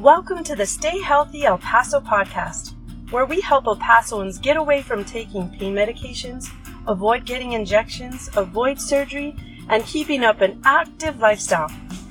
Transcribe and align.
Welcome 0.00 0.44
to 0.44 0.54
the 0.54 0.66
Stay 0.66 1.00
Healthy 1.00 1.46
El 1.46 1.56
Paso 1.56 2.00
podcast, 2.00 2.74
where 3.10 3.24
we 3.24 3.40
help 3.40 3.66
El 3.66 3.78
Pasoans 3.78 4.38
get 4.40 4.58
away 4.58 4.82
from 4.82 5.06
taking 5.06 5.48
pain 5.48 5.74
medications, 5.74 6.50
avoid 6.86 7.24
getting 7.24 7.52
injections, 7.52 8.28
avoid 8.36 8.78
surgery, 8.78 9.34
and 9.70 9.86
keeping 9.86 10.22
up 10.22 10.42
an 10.42 10.60
active 10.66 11.18
lifestyle. 11.20 11.70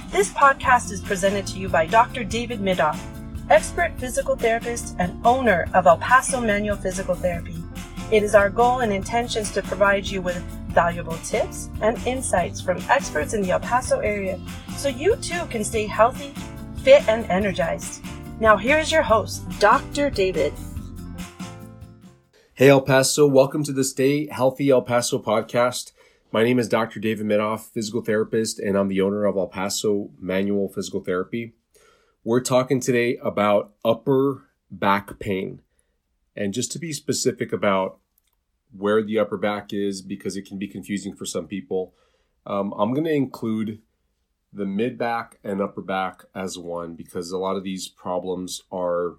This 0.10 0.32
podcast 0.32 0.92
is 0.92 1.00
presented 1.00 1.46
to 1.46 1.60
you 1.60 1.70
by 1.70 1.86
Dr. 1.86 2.24
David 2.24 2.60
Midoff, 2.60 3.00
expert 3.52 3.94
physical 4.00 4.36
therapist 4.36 4.96
and 4.98 5.24
owner 5.24 5.68
of 5.76 5.86
El 5.86 5.98
Paso 5.98 6.42
Manual 6.42 6.78
Physical 6.78 7.14
Therapy. 7.14 7.64
It 8.12 8.24
is 8.24 8.34
our 8.34 8.50
goal 8.50 8.80
and 8.80 8.92
intentions 8.92 9.52
to 9.52 9.62
provide 9.62 10.08
you 10.08 10.24
with 10.24 10.38
valuable 10.70 11.18
tips 11.18 11.70
and 11.82 12.00
insights 12.08 12.60
from 12.60 12.82
experts 12.90 13.36
in 13.36 13.44
the 13.44 13.52
El 13.52 13.60
Paso 13.60 14.00
area 14.00 14.40
so 14.76 14.90
you 14.90 15.16
too 15.18 15.46
can 15.52 15.64
stay 15.64 15.86
healthy 15.86 16.34
fit 16.86 17.10
and 17.10 17.26
energized. 17.32 18.06
Now, 18.40 18.58
here's 18.58 18.92
your 18.92 19.02
host, 19.02 19.44
Dr. 19.60 20.12
David. 20.12 20.54
Hey, 22.54 22.70
El 22.70 22.82
Paso. 22.82 23.28
Welcome 23.28 23.64
to 23.64 23.74
the 23.74 23.84
Stay 23.84 24.28
Healthy 24.28 24.70
El 24.70 24.84
Paso 24.84 25.18
podcast. 25.18 25.94
My 26.32 26.44
name 26.44 26.60
is 26.60 26.70
Dr. 26.70 27.00
David 27.00 27.26
Midoff, 27.26 27.72
physical 27.72 28.02
therapist, 28.02 28.60
and 28.60 28.78
I'm 28.78 28.88
the 28.88 29.02
owner 29.02 29.26
of 29.26 29.36
El 29.36 29.48
Paso 29.48 30.12
Manual 30.20 30.70
Physical 30.70 31.00
Therapy. 31.00 31.56
We're 32.24 32.42
talking 32.42 32.80
today 32.80 33.18
about 33.18 33.74
upper 33.84 34.44
back 34.70 35.18
pain. 35.18 35.62
And 36.36 36.54
just 36.54 36.72
to 36.74 36.80
be 36.80 36.94
specific 36.94 37.52
about 37.52 37.98
where 38.78 39.02
the 39.02 39.18
upper 39.18 39.38
back 39.38 39.74
is, 39.74 40.04
because 40.04 40.38
it 40.38 40.46
can 40.46 40.60
be 40.60 40.68
confusing 40.68 41.16
for 41.16 41.26
some 41.26 41.48
people, 41.48 41.96
um, 42.46 42.76
I'm 42.78 42.94
going 42.94 43.06
to 43.06 43.12
include 43.12 43.80
the 44.56 44.66
mid 44.66 44.98
back 44.98 45.38
and 45.44 45.62
upper 45.62 45.82
back 45.82 46.24
as 46.34 46.58
one 46.58 46.96
because 46.96 47.32
a 47.32 47.38
lot 47.38 47.58
of 47.58 47.64
these 47.64 47.88
problems 47.88 48.64
are 48.72 49.16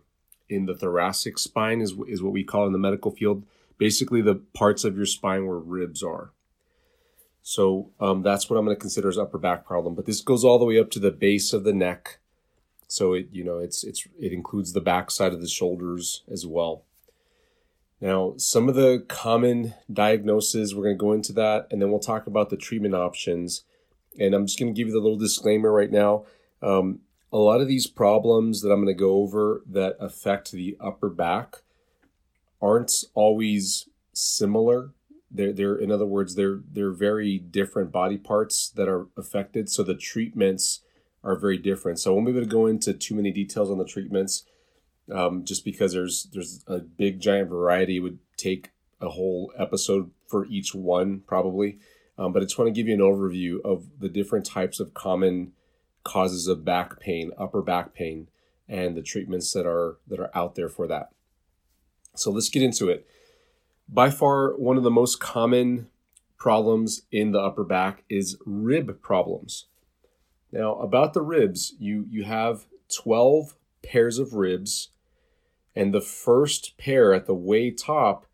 in 0.48 0.66
the 0.66 0.74
thoracic 0.74 1.38
spine 1.38 1.80
is, 1.80 1.95
is 2.09 2.23
what 2.23 2.32
we 2.32 2.45
call 2.45 2.66
in 2.66 2.73
the 2.73 2.79
medical 2.79 3.10
field. 3.10 3.45
Basically 3.79 4.23
the 4.23 4.37
parts 4.54 4.84
of 4.84 4.96
your 4.96 5.07
spine 5.07 5.46
where 5.46 5.59
ribs 5.59 6.02
are. 6.02 6.30
So 7.42 7.90
um, 8.01 8.23
that's 8.23 8.51
what 8.51 8.57
i'm 8.57 8.64
going 8.64 8.76
to 8.76 8.80
consider 8.80 9.09
as 9.09 9.18
upper 9.18 9.38
back 9.38 9.64
problem 9.64 9.95
but 9.95 10.04
this 10.04 10.20
goes 10.20 10.45
all 10.45 10.59
the 10.59 10.64
way 10.64 10.80
up 10.80 10.90
to 10.92 10.98
the 10.98 11.12
base 11.12 11.52
of 11.52 11.64
the 11.64 11.74
neck. 11.74 12.18
So 12.88 13.12
it 13.12 13.29
you 13.30 13.45
know 13.45 13.59
it's 13.59 13.84
it's 13.84 14.07
it 14.18 14.32
includes 14.32 14.73
the 14.73 14.80
back 14.80 15.10
side 15.10 15.32
of 15.32 15.40
the 15.40 15.48
shoulders 15.48 16.23
as 16.30 16.46
well. 16.46 16.84
Now 18.01 18.34
some 18.37 18.68
of 18.68 18.74
the 18.74 19.04
common 19.09 19.74
diagnoses 19.92 20.74
we're 20.74 20.84
going 20.84 20.96
to 20.96 21.04
go 21.04 21.12
into 21.12 21.32
that 21.34 21.66
and 21.70 21.82
then 21.82 21.90
we'll 21.90 22.01
talk 22.01 22.26
about 22.26 22.51
the 22.51 22.57
treatment 22.57 22.95
options 22.95 23.62
and 24.18 24.34
I'm 24.34 24.46
just 24.46 24.59
going 24.59 24.72
to 24.72 24.78
give 24.78 24.88
you 24.88 24.95
the 24.95 25.00
little 25.00 25.18
disclaimer 25.18 25.72
right 25.72 25.90
now. 25.90 26.24
Um, 26.62 27.00
a 27.32 27.38
lot 27.38 27.60
of 27.60 27.68
these 27.68 27.86
problems 27.86 28.62
that 28.62 28.70
I'm 28.70 28.82
going 28.82 28.95
to 28.95 28.98
go 28.98 29.16
over 29.16 29.62
that 29.68 29.96
affect 30.00 30.52
the 30.52 30.76
upper 30.80 31.08
back 31.08 31.56
aren't 32.62 32.92
always 33.14 33.88
similar. 34.12 34.92
They're, 35.30 35.52
they're 35.52 35.76
in 35.76 35.90
other 35.90 36.06
words, 36.06 36.34
they're 36.34 36.60
they're 36.70 36.92
very 36.92 37.38
different 37.38 37.92
body 37.92 38.16
parts 38.16 38.70
that 38.70 38.88
are 38.88 39.08
affected. 39.16 39.68
So 39.68 39.82
the 39.82 39.95
treatments 39.95 40.80
are 41.23 41.36
very 41.36 41.58
different. 41.58 41.98
So 41.98 42.10
I 42.10 42.14
won't 42.14 42.26
be 42.26 42.32
able 42.32 42.42
to 42.42 42.46
go 42.46 42.66
into 42.66 42.95
too 42.95 43.14
many 43.14 43.32
details 43.32 43.70
on 43.70 43.78
the 43.78 43.84
treatments, 43.84 44.45
um, 45.12 45.45
just 45.45 45.64
because 45.64 45.92
there's 45.92 46.28
there's 46.32 46.64
a 46.66 46.78
big 46.78 47.20
giant 47.20 47.51
variety. 47.51 47.96
It 47.96 48.01
would 48.01 48.20
take 48.36 48.70
a 49.01 49.10
whole 49.10 49.52
episode 49.58 50.10
for 50.28 50.46
each 50.46 50.74
one 50.74 51.20
probably. 51.26 51.78
Um, 52.18 52.32
but 52.32 52.42
I 52.42 52.46
just 52.46 52.59
want 52.59 52.68
to 52.68 52.72
give 52.72 52.88
you 52.88 52.95
an 52.95 53.00
overview 53.00 53.60
of 53.62 54.00
the 54.00 54.09
different 54.09 54.46
types 54.46 54.80
of 54.80 54.95
common 54.95 55.52
causes 56.04 56.46
of 56.46 56.64
back 56.64 56.98
pain, 57.00 57.32
upper 57.38 57.62
back 57.62 57.95
pain, 57.95 58.28
and 58.68 58.96
the 58.96 59.02
treatments 59.02 59.52
that 59.52 59.66
are 59.66 59.98
that 60.06 60.20
are 60.20 60.30
out 60.34 60.54
there 60.54 60.68
for 60.68 60.86
that. 60.86 61.10
So 62.14 62.30
let's 62.30 62.48
get 62.48 62.62
into 62.62 62.88
it. 62.88 63.06
By 63.88 64.10
far, 64.10 64.56
one 64.56 64.76
of 64.76 64.82
the 64.82 64.91
most 64.91 65.20
common 65.20 65.88
problems 66.38 67.02
in 67.12 67.32
the 67.32 67.41
upper 67.41 67.64
back 67.64 68.04
is 68.08 68.38
rib 68.44 69.00
problems. 69.02 69.66
Now, 70.52 70.76
about 70.76 71.12
the 71.12 71.22
ribs, 71.22 71.74
you 71.78 72.06
you 72.08 72.24
have 72.24 72.66
12 72.94 73.56
pairs 73.82 74.18
of 74.18 74.34
ribs, 74.34 74.88
and 75.74 75.92
the 75.92 76.00
first 76.00 76.78
pair 76.78 77.12
at 77.12 77.26
the 77.26 77.34
way 77.34 77.70
top 77.70 78.26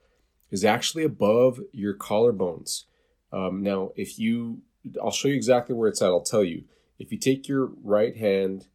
is 0.51 0.65
actually 0.65 1.05
above 1.05 1.61
your 1.73 1.95
collarbones. 1.95 2.85
Um, 3.33 3.63
now, 3.63 3.93
if 3.97 4.19
you, 4.19 4.63
I'll 5.03 5.11
show 5.11 5.29
you 5.29 5.35
exactly 5.35 5.75
where 5.75 5.89
it's 5.89 6.03
at. 6.03 6.07
I'll 6.09 6.21
tell 6.21 6.45
you. 6.45 6.65
If 6.99 7.11
you 7.11 7.19
take 7.19 7.49
your 7.49 7.71
right 7.83 8.17
hand, 8.17 8.67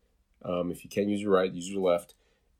um, 0.43 0.71
if 0.71 0.83
you 0.83 0.89
can't 0.89 1.09
use 1.09 1.21
your 1.21 1.31
right, 1.31 1.51
use 1.51 1.69
your 1.69 1.81
left, 1.81 2.13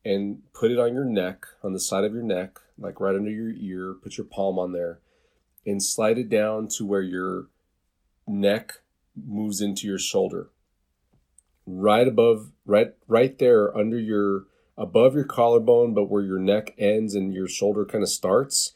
and 0.06 0.42
put 0.54 0.72
it 0.72 0.80
on 0.80 0.94
your 0.94 1.04
neck, 1.04 1.46
on 1.64 1.74
the 1.74 1.80
side 1.80 2.04
of 2.04 2.14
your 2.14 2.24
neck, 2.24 2.60
like 2.78 3.00
right 3.02 3.16
under 3.16 3.32
your 3.32 3.50
ear, 3.50 3.96
put 4.02 4.18
your 4.18 4.26
palm 4.26 4.58
on 4.58 4.72
there, 4.72 5.00
and 5.66 5.84
slide 5.84 6.18
it 6.18 6.30
down 6.30 6.68
to 6.78 6.86
where 6.86 7.02
your 7.02 7.48
neck 8.26 8.80
moves 9.16 9.60
into 9.60 9.88
your 9.88 10.00
shoulder. 10.00 10.50
Right 11.66 12.08
above, 12.08 12.52
right, 12.66 12.94
right 13.08 13.38
there 13.38 13.76
under 13.76 14.00
your, 14.00 14.46
above 14.78 15.16
your 15.16 15.26
collarbone, 15.26 15.94
but 15.94 16.10
where 16.10 16.24
your 16.24 16.40
neck 16.40 16.74
ends 16.78 17.14
and 17.14 17.34
your 17.34 17.50
shoulder 17.50 17.84
kind 17.84 18.04
of 18.04 18.10
starts 18.10 18.74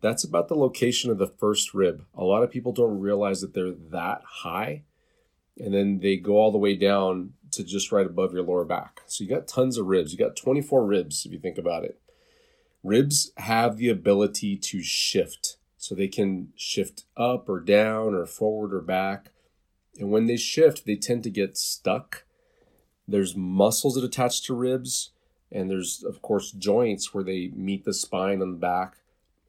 that's 0.00 0.24
about 0.24 0.48
the 0.48 0.56
location 0.56 1.10
of 1.10 1.18
the 1.18 1.26
first 1.26 1.74
rib. 1.74 2.04
A 2.14 2.24
lot 2.24 2.42
of 2.42 2.50
people 2.50 2.72
don't 2.72 3.00
realize 3.00 3.40
that 3.40 3.54
they're 3.54 3.72
that 3.90 4.22
high, 4.24 4.82
and 5.58 5.72
then 5.72 6.00
they 6.00 6.16
go 6.16 6.34
all 6.36 6.52
the 6.52 6.58
way 6.58 6.74
down 6.74 7.32
to 7.52 7.64
just 7.64 7.92
right 7.92 8.06
above 8.06 8.32
your 8.32 8.42
lower 8.42 8.64
back. 8.64 9.02
So 9.06 9.24
you 9.24 9.30
got 9.30 9.48
tons 9.48 9.78
of 9.78 9.86
ribs. 9.86 10.12
You 10.12 10.18
got 10.18 10.36
24 10.36 10.84
ribs 10.84 11.24
if 11.24 11.32
you 11.32 11.38
think 11.38 11.58
about 11.58 11.84
it. 11.84 11.98
Ribs 12.82 13.32
have 13.38 13.78
the 13.78 13.88
ability 13.88 14.56
to 14.56 14.82
shift. 14.82 15.56
So 15.78 15.94
they 15.94 16.08
can 16.08 16.52
shift 16.56 17.04
up 17.16 17.48
or 17.48 17.60
down 17.60 18.14
or 18.14 18.26
forward 18.26 18.74
or 18.74 18.80
back. 18.80 19.30
And 19.98 20.10
when 20.10 20.26
they 20.26 20.36
shift, 20.36 20.84
they 20.84 20.96
tend 20.96 21.22
to 21.24 21.30
get 21.30 21.56
stuck. 21.56 22.24
There's 23.08 23.36
muscles 23.36 23.94
that 23.94 24.04
attach 24.04 24.42
to 24.42 24.54
ribs, 24.54 25.12
and 25.50 25.70
there's, 25.70 26.02
of 26.02 26.22
course, 26.22 26.50
joints 26.50 27.14
where 27.14 27.22
they 27.22 27.52
meet 27.54 27.84
the 27.84 27.94
spine 27.94 28.42
on 28.42 28.50
the 28.50 28.58
back 28.58 28.96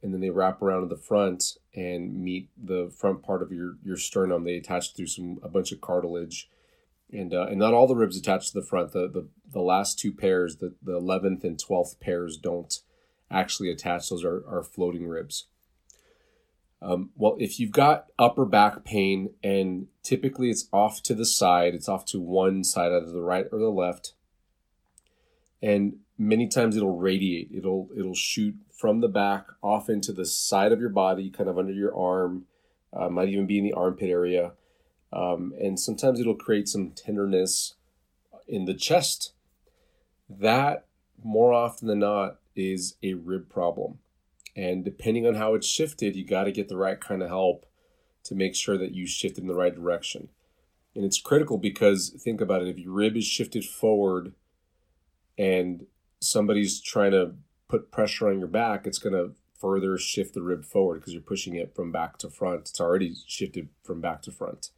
and 0.02 0.12
then 0.12 0.20
they 0.20 0.30
wrap 0.30 0.62
around 0.62 0.82
to 0.82 0.88
the 0.88 1.00
front 1.00 1.56
and 1.74 2.22
meet 2.22 2.50
the 2.56 2.92
front 2.96 3.22
part 3.22 3.42
of 3.42 3.52
your 3.52 3.76
your 3.82 3.96
sternum. 3.96 4.44
They 4.44 4.56
attach 4.56 4.94
through 4.94 5.06
some 5.06 5.38
a 5.42 5.48
bunch 5.48 5.72
of 5.72 5.80
cartilage, 5.80 6.48
and 7.12 7.34
uh, 7.34 7.46
and 7.46 7.58
not 7.58 7.74
all 7.74 7.86
the 7.86 7.96
ribs 7.96 8.16
attach 8.16 8.48
to 8.48 8.60
the 8.60 8.66
front. 8.66 8.92
The 8.92 9.08
the, 9.08 9.28
the 9.52 9.60
last 9.60 9.98
two 9.98 10.12
pairs, 10.12 10.56
the 10.56 10.74
the 10.82 10.96
eleventh 10.96 11.44
and 11.44 11.58
twelfth 11.58 12.00
pairs, 12.00 12.36
don't 12.36 12.78
actually 13.30 13.70
attach. 13.70 14.08
Those 14.08 14.24
are 14.24 14.44
are 14.48 14.62
floating 14.62 15.06
ribs. 15.06 15.46
Um, 16.80 17.10
well, 17.16 17.36
if 17.40 17.58
you've 17.58 17.72
got 17.72 18.06
upper 18.20 18.44
back 18.44 18.84
pain 18.84 19.30
and 19.42 19.88
typically 20.04 20.48
it's 20.48 20.68
off 20.72 21.02
to 21.02 21.14
the 21.14 21.26
side, 21.26 21.74
it's 21.74 21.88
off 21.88 22.04
to 22.06 22.20
one 22.20 22.62
side, 22.62 22.92
either 22.92 23.10
the 23.10 23.20
right 23.20 23.46
or 23.50 23.58
the 23.58 23.68
left, 23.68 24.12
and 25.60 25.96
many 26.16 26.46
times 26.46 26.76
it'll 26.76 26.96
radiate. 26.96 27.50
It'll 27.52 27.88
it'll 27.96 28.14
shoot 28.14 28.54
from 28.78 29.00
the 29.00 29.08
back 29.08 29.44
off 29.60 29.90
into 29.90 30.12
the 30.12 30.24
side 30.24 30.70
of 30.70 30.78
your 30.78 30.88
body, 30.88 31.30
kind 31.30 31.50
of 31.50 31.58
under 31.58 31.72
your 31.72 31.96
arm, 31.98 32.44
uh, 32.92 33.08
might 33.08 33.28
even 33.28 33.44
be 33.44 33.58
in 33.58 33.64
the 33.64 33.72
armpit 33.72 34.08
area. 34.08 34.52
Um, 35.12 35.52
and 35.60 35.80
sometimes 35.80 36.20
it'll 36.20 36.36
create 36.36 36.68
some 36.68 36.92
tenderness 36.92 37.74
in 38.46 38.66
the 38.66 38.74
chest. 38.74 39.32
That, 40.30 40.86
more 41.24 41.52
often 41.52 41.88
than 41.88 41.98
not, 41.98 42.38
is 42.54 42.94
a 43.02 43.14
rib 43.14 43.48
problem. 43.48 43.98
And 44.54 44.84
depending 44.84 45.26
on 45.26 45.34
how 45.34 45.54
it's 45.54 45.66
shifted, 45.66 46.14
you 46.14 46.24
got 46.24 46.44
to 46.44 46.52
get 46.52 46.68
the 46.68 46.76
right 46.76 47.00
kind 47.00 47.22
of 47.22 47.28
help 47.28 47.66
to 48.24 48.36
make 48.36 48.54
sure 48.54 48.78
that 48.78 48.92
you 48.92 49.08
shift 49.08 49.38
in 49.38 49.48
the 49.48 49.54
right 49.54 49.74
direction. 49.74 50.28
And 50.94 51.04
it's 51.04 51.20
critical 51.20 51.58
because 51.58 52.10
think 52.10 52.40
about 52.40 52.62
it 52.62 52.68
if 52.68 52.78
your 52.78 52.92
rib 52.92 53.16
is 53.16 53.24
shifted 53.24 53.64
forward 53.64 54.34
and 55.36 55.86
somebody's 56.20 56.80
trying 56.80 57.12
to 57.12 57.34
put 57.68 57.92
pressure 57.92 58.28
on 58.28 58.38
your 58.38 58.48
back, 58.48 58.86
it's 58.86 58.98
going 58.98 59.14
to 59.14 59.34
further 59.58 59.98
shift 59.98 60.34
the 60.34 60.42
rib 60.42 60.64
forward 60.64 61.00
because 61.00 61.12
you're 61.12 61.22
pushing 61.22 61.54
it 61.54 61.74
from 61.74 61.92
back 61.92 62.18
to 62.18 62.30
front. 62.30 62.60
It's 62.60 62.80
already 62.80 63.14
shifted 63.26 63.68
from 63.82 64.00
back 64.00 64.22
to 64.22 64.32
front. 64.32 64.70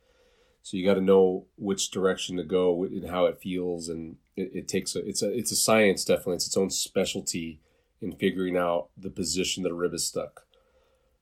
So 0.62 0.76
you 0.76 0.84
got 0.84 0.94
to 0.94 1.00
know 1.00 1.46
which 1.56 1.90
direction 1.90 2.36
to 2.36 2.42
go 2.44 2.84
and 2.84 3.08
how 3.08 3.26
it 3.26 3.40
feels, 3.40 3.88
and 3.88 4.16
it, 4.36 4.50
it 4.54 4.68
takes 4.68 4.94
a 4.94 5.06
it's 5.06 5.22
a 5.22 5.32
it's 5.32 5.52
a 5.52 5.56
science 5.56 6.04
definitely. 6.04 6.34
It's 6.34 6.46
its 6.46 6.56
own 6.56 6.70
specialty 6.70 7.60
in 8.02 8.12
figuring 8.12 8.56
out 8.56 8.88
the 8.96 9.10
position 9.10 9.62
that 9.62 9.72
a 9.72 9.74
rib 9.74 9.94
is 9.94 10.04
stuck. 10.04 10.46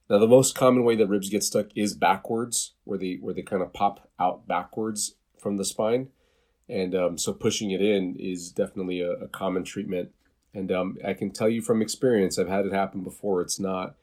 Now 0.09 0.17
the 0.17 0.27
most 0.27 0.55
common 0.55 0.83
way 0.83 0.95
that 0.95 1.07
ribs 1.07 1.29
get 1.29 1.43
stuck 1.43 1.67
is 1.73 1.93
backwards, 1.93 2.73
where 2.83 2.99
they 2.99 3.17
where 3.21 3.33
they 3.33 3.41
kind 3.41 3.61
of 3.61 3.71
pop 3.71 4.09
out 4.19 4.45
backwards 4.45 5.15
from 5.37 5.55
the 5.55 5.65
spine, 5.65 6.09
and 6.67 6.93
um, 6.93 7.17
so 7.17 7.31
pushing 7.31 7.71
it 7.71 7.81
in 7.81 8.17
is 8.19 8.51
definitely 8.51 8.99
a, 8.99 9.11
a 9.11 9.27
common 9.29 9.63
treatment 9.63 10.11
and 10.53 10.71
um, 10.71 10.97
I 11.05 11.13
can 11.13 11.31
tell 11.31 11.49
you 11.49 11.61
from 11.61 11.81
experience, 11.81 12.37
I've 12.37 12.49
had 12.49 12.65
it 12.65 12.73
happen 12.73 13.03
before. 13.03 13.41
It's 13.41 13.59
not 13.59 13.95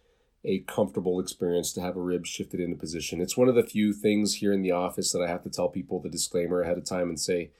a 0.44 0.60
comfortable 0.60 1.18
experience 1.18 1.72
to 1.72 1.80
have 1.80 1.96
a 1.96 2.00
rib 2.00 2.24
shifted 2.24 2.60
into 2.60 2.76
position. 2.76 3.20
It's 3.20 3.36
one 3.36 3.48
of 3.48 3.56
the 3.56 3.64
few 3.64 3.92
things 3.92 4.34
here 4.36 4.52
in 4.52 4.62
the 4.62 4.70
office 4.70 5.10
that 5.12 5.22
I 5.22 5.28
have 5.28 5.42
to 5.42 5.50
tell 5.50 5.68
people 5.68 6.00
the 6.00 6.08
disclaimer 6.08 6.60
ahead 6.60 6.78
of 6.78 6.84
time 6.84 7.08
and 7.08 7.18
say, 7.18 7.50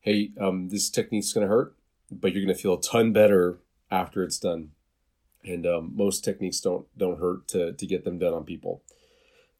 hey, 0.00 0.30
um, 0.40 0.68
this 0.68 0.90
technique's 0.90 1.32
going 1.32 1.46
to 1.46 1.52
hurt, 1.52 1.76
but 2.10 2.32
you're 2.32 2.44
going 2.44 2.54
to 2.54 2.60
feel 2.60 2.74
a 2.74 2.82
ton 2.82 3.12
better 3.12 3.60
after 3.90 4.24
it's 4.24 4.38
done. 4.38 4.70
And 5.44 5.66
um, 5.66 5.92
most 5.94 6.22
techniques 6.22 6.60
don't 6.60 6.86
don't 6.98 7.18
hurt 7.18 7.48
to 7.48 7.72
to 7.72 7.86
get 7.86 8.04
them 8.04 8.18
done 8.18 8.34
on 8.34 8.44
people. 8.44 8.82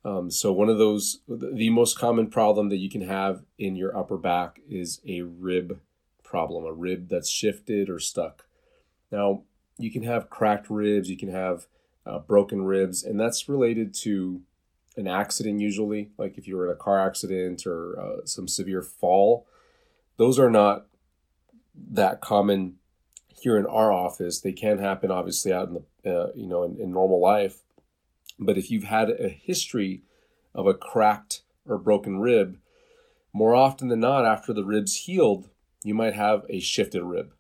Um, 0.05 0.31
so 0.31 0.53
one 0.53 0.69
of 0.69 0.79
those, 0.79 1.21
the 1.29 1.71
most 1.71 1.99
common 1.99 2.29
problem 2.29 2.71
that 2.71 2.79
you 2.79 2.89
can 2.89 3.03
have 3.03 3.43
in 3.59 3.77
your 3.77 3.97
upper 3.97 4.17
back 4.17 4.61
is 4.69 5.01
a 5.07 5.23
rib 5.23 5.81
problem, 6.31 6.65
a 6.65 6.73
rib 6.73 7.09
that's 7.09 7.29
shifted 7.29 7.91
or 7.91 7.99
stuck. 7.99 8.47
Now 9.11 9.43
you 9.77 9.91
can 9.91 10.05
have 10.05 10.31
cracked 10.31 10.71
ribs, 10.71 11.11
you 11.11 11.17
can 11.17 11.31
have 11.31 11.67
uh, 12.07 12.21
broken 12.21 12.63
ribs, 12.63 13.03
and 13.03 13.19
that's 13.19 13.49
related 13.49 13.93
to 13.95 14.41
an 14.97 15.09
accident 15.09 15.61
usually, 15.61 16.11
like 16.17 16.39
if 16.39 16.47
you 16.47 16.57
were 16.57 16.67
in 16.67 16.73
a 16.73 16.77
car 16.77 17.05
accident 17.05 17.67
or 17.67 17.99
uh, 17.99 18.25
some 18.25 18.47
severe 18.47 18.83
fall. 18.83 19.47
Those 20.17 20.39
are 20.39 20.51
not 20.51 20.87
that 21.75 22.21
common 22.21 22.77
here 23.29 23.57
in 23.57 23.67
our 23.67 23.91
office. 23.91 24.41
They 24.41 24.53
can 24.53 24.79
happen 24.79 25.11
obviously 25.11 25.53
out 25.53 25.69
in 25.69 25.75
the 25.75 25.85
uh, 26.11 26.29
you 26.35 26.47
know 26.47 26.63
in, 26.63 26.81
in 26.81 26.93
normal 26.93 27.21
life, 27.21 27.59
but 28.39 28.57
if 28.57 28.71
you've 28.71 28.85
had 28.85 29.11
a 29.11 29.29
history 29.29 30.03
of 30.55 30.67
a 30.67 30.75
cracked 30.75 31.43
or 31.67 31.79
broken 31.79 32.21
rib, 32.21 32.59
more 33.33 33.55
often 33.55 33.89
than 33.89 34.01
not, 34.01 34.25
after 34.25 34.53
the 34.53 34.65
rib's 34.65 34.97
healed, 34.97 35.49
you 35.83 35.95
might 35.95 36.15
have 36.15 36.45
a 36.49 36.61
shifted 36.61 37.03
rib, 37.03 37.33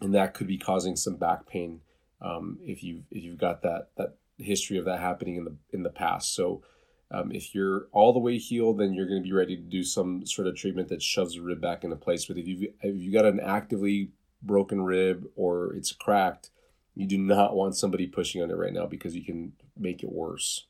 and 0.00 0.14
that 0.14 0.34
could 0.34 0.46
be 0.46 0.58
causing 0.58 0.96
some 0.96 1.16
back 1.16 1.46
pain 1.46 1.80
um, 2.20 2.58
if 2.62 2.82
you 2.82 3.04
if 3.10 3.22
you've 3.22 3.38
got 3.38 3.62
that 3.62 3.88
that 3.96 4.16
history 4.38 4.78
of 4.78 4.84
that 4.84 5.00
happening 5.00 5.36
in 5.36 5.44
the 5.44 5.56
in 5.72 5.82
the 5.82 5.90
past. 5.90 6.34
So 6.34 6.62
um, 7.10 7.30
if 7.32 7.54
you're 7.54 7.86
all 7.92 8.12
the 8.12 8.18
way 8.18 8.38
healed, 8.38 8.78
then 8.78 8.92
you're 8.92 9.06
going 9.06 9.22
to 9.22 9.28
be 9.28 9.34
ready 9.34 9.56
to 9.56 9.62
do 9.62 9.82
some 9.82 10.26
sort 10.26 10.48
of 10.48 10.56
treatment 10.56 10.88
that 10.88 11.02
shoves 11.02 11.34
the 11.34 11.40
rib 11.40 11.60
back 11.60 11.84
into 11.84 11.96
place. 11.96 12.26
But 12.26 12.38
if 12.38 12.46
you 12.46 12.72
if 12.82 12.96
you 12.96 13.12
got 13.12 13.24
an 13.24 13.40
actively 13.40 14.10
broken 14.42 14.82
rib 14.82 15.26
or 15.36 15.74
it's 15.74 15.92
cracked, 15.92 16.50
you 16.94 17.06
do 17.06 17.18
not 17.18 17.56
want 17.56 17.76
somebody 17.76 18.06
pushing 18.06 18.42
on 18.42 18.50
it 18.50 18.56
right 18.56 18.72
now 18.72 18.86
because 18.86 19.14
you 19.14 19.24
can 19.24 19.52
make 19.76 20.02
it 20.02 20.12
worse. 20.12 20.66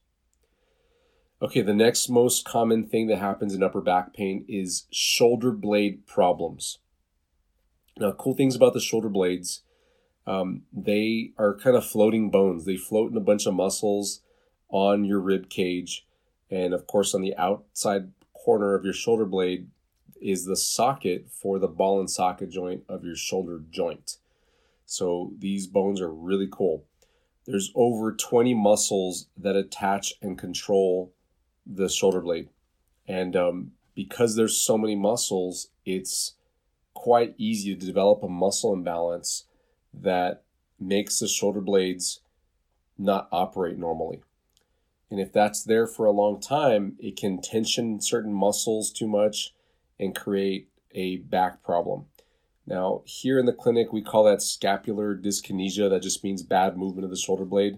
Okay, 1.43 1.61
the 1.61 1.75
next 1.75 2.09
most 2.09 2.45
common 2.45 2.87
thing 2.87 3.09
that 3.09 3.19
happens 3.19 3.55
in 3.55 3.63
upper 3.63 3.81
back 3.81 4.15
pain 4.15 4.45
is 4.49 4.87
shoulder 4.91 5.51
blade 5.51 6.07
problems. 6.07 6.79
Now, 7.99 8.13
cool 8.13 8.35
things 8.35 8.57
about 8.57 8.75
the 8.75 8.81
shoulder 8.81 9.09
blades 9.09 9.63
um, 10.27 10.63
they 10.73 11.33
are 11.39 11.55
kind 11.55 11.77
of 11.77 11.87
floating 11.87 12.31
bones. 12.31 12.65
They 12.65 12.77
float 12.77 13.11
in 13.11 13.17
a 13.17 13.21
bunch 13.21 13.47
of 13.47 13.55
muscles 13.55 14.21
on 14.69 15.05
your 15.05 15.21
rib 15.21 15.51
cage. 15.51 16.07
And 16.51 16.73
of 16.73 16.87
course, 16.87 17.15
on 17.15 17.23
the 17.23 17.37
outside 17.37 18.13
corner 18.33 18.75
of 18.75 18.85
your 18.85 18.95
shoulder 18.95 19.25
blade 19.25 19.69
is 20.21 20.47
the 20.47 20.57
socket 20.57 21.29
for 21.31 21.59
the 21.59 21.69
ball 21.69 22.01
and 22.01 22.11
socket 22.11 22.51
joint 22.51 22.85
of 22.89 23.05
your 23.05 23.17
shoulder 23.17 23.63
joint. 23.71 24.17
So 24.87 25.33
these 25.39 25.67
bones 25.67 26.01
are 26.01 26.13
really 26.13 26.49
cool. 26.51 26.85
There's 27.47 27.73
over 27.75 28.13
20 28.13 28.55
muscles 28.55 29.27
that 29.37 29.57
attach 29.57 30.15
and 30.23 30.39
control 30.39 31.13
the 31.67 31.91
shoulder 31.91 32.21
blade. 32.21 32.49
And 33.07 33.37
um, 33.37 33.73
because 33.95 34.35
there's 34.37 34.57
so 34.57 34.79
many 34.79 34.97
muscles, 34.97 35.69
it's 35.85 36.35
quite 37.05 37.35
easy 37.37 37.77
to 37.77 37.87
develop 37.87 38.23
a 38.23 38.29
muscle 38.29 38.73
imbalance 38.73 39.45
that 39.93 40.43
makes 40.81 41.19
the 41.19 41.29
shoulder 41.29 41.61
blades 41.61 42.21
not 42.97 43.29
operate 43.31 43.77
normally. 43.77 44.23
And 45.11 45.21
if 45.21 45.31
that's 45.31 45.63
there 45.63 45.87
for 45.87 46.07
a 46.07 46.11
long 46.11 46.41
time, 46.41 46.97
it 46.99 47.15
can 47.19 47.43
tension 47.43 48.01
certain 48.01 48.33
muscles 48.33 48.91
too 48.91 49.07
much 49.07 49.53
and 50.01 50.17
create 50.17 50.71
a 50.93 51.19
back 51.19 51.63
problem. 51.63 52.07
Now, 52.67 53.03
here 53.05 53.39
in 53.39 53.45
the 53.45 53.53
clinic, 53.53 53.93
we 53.93 54.01
call 54.01 54.25
that 54.25 54.41
scapular 54.41 55.15
dyskinesia. 55.15 55.91
That 55.91 56.03
just 56.03 56.25
means 56.25 56.43
bad 56.43 56.79
movement 56.79 57.05
of 57.05 57.11
the 57.11 57.19
shoulder 57.19 57.45
blade. 57.45 57.77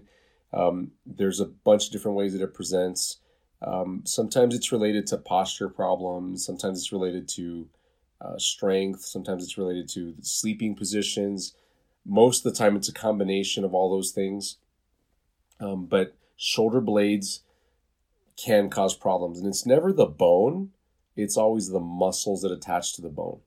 Um, 0.53 0.91
there's 1.05 1.41
a 1.41 1.47
bunch 1.47 1.87
of 1.87 1.91
different 1.91 2.15
ways 2.15 2.31
that 2.31 2.41
it 2.41 2.53
presents. 2.53 3.17
Um, 3.61 4.03
sometimes 4.05 4.55
it's 4.55 4.71
related 4.71 5.05
to 5.07 5.17
posture 5.17 5.67
problems. 5.67 6.45
Sometimes 6.45 6.79
it's 6.79 6.93
related 6.93 7.27
to 7.35 7.67
uh, 8.21 8.37
strength. 8.37 9.01
Sometimes 9.01 9.43
it's 9.43 9.57
related 9.57 9.89
to 9.89 10.15
sleeping 10.21 10.75
positions. 10.75 11.53
Most 12.05 12.45
of 12.45 12.51
the 12.51 12.57
time 12.57 12.75
it's 12.75 12.89
a 12.89 12.93
combination 12.93 13.63
of 13.63 13.73
all 13.73 13.89
those 13.89 14.11
things. 14.11 14.57
Um, 15.59 15.85
but 15.85 16.15
shoulder 16.35 16.81
blades 16.81 17.41
can 18.37 18.69
cause 18.69 18.95
problems 18.95 19.39
and 19.39 19.47
it's 19.47 19.65
never 19.65 19.91
the 19.91 20.05
bone. 20.05 20.69
It's 21.15 21.37
always 21.37 21.69
the 21.69 21.79
muscles 21.79 22.41
that 22.41 22.51
attach 22.51 22.95
to 22.95 23.01
the 23.01 23.09
bone. 23.09 23.39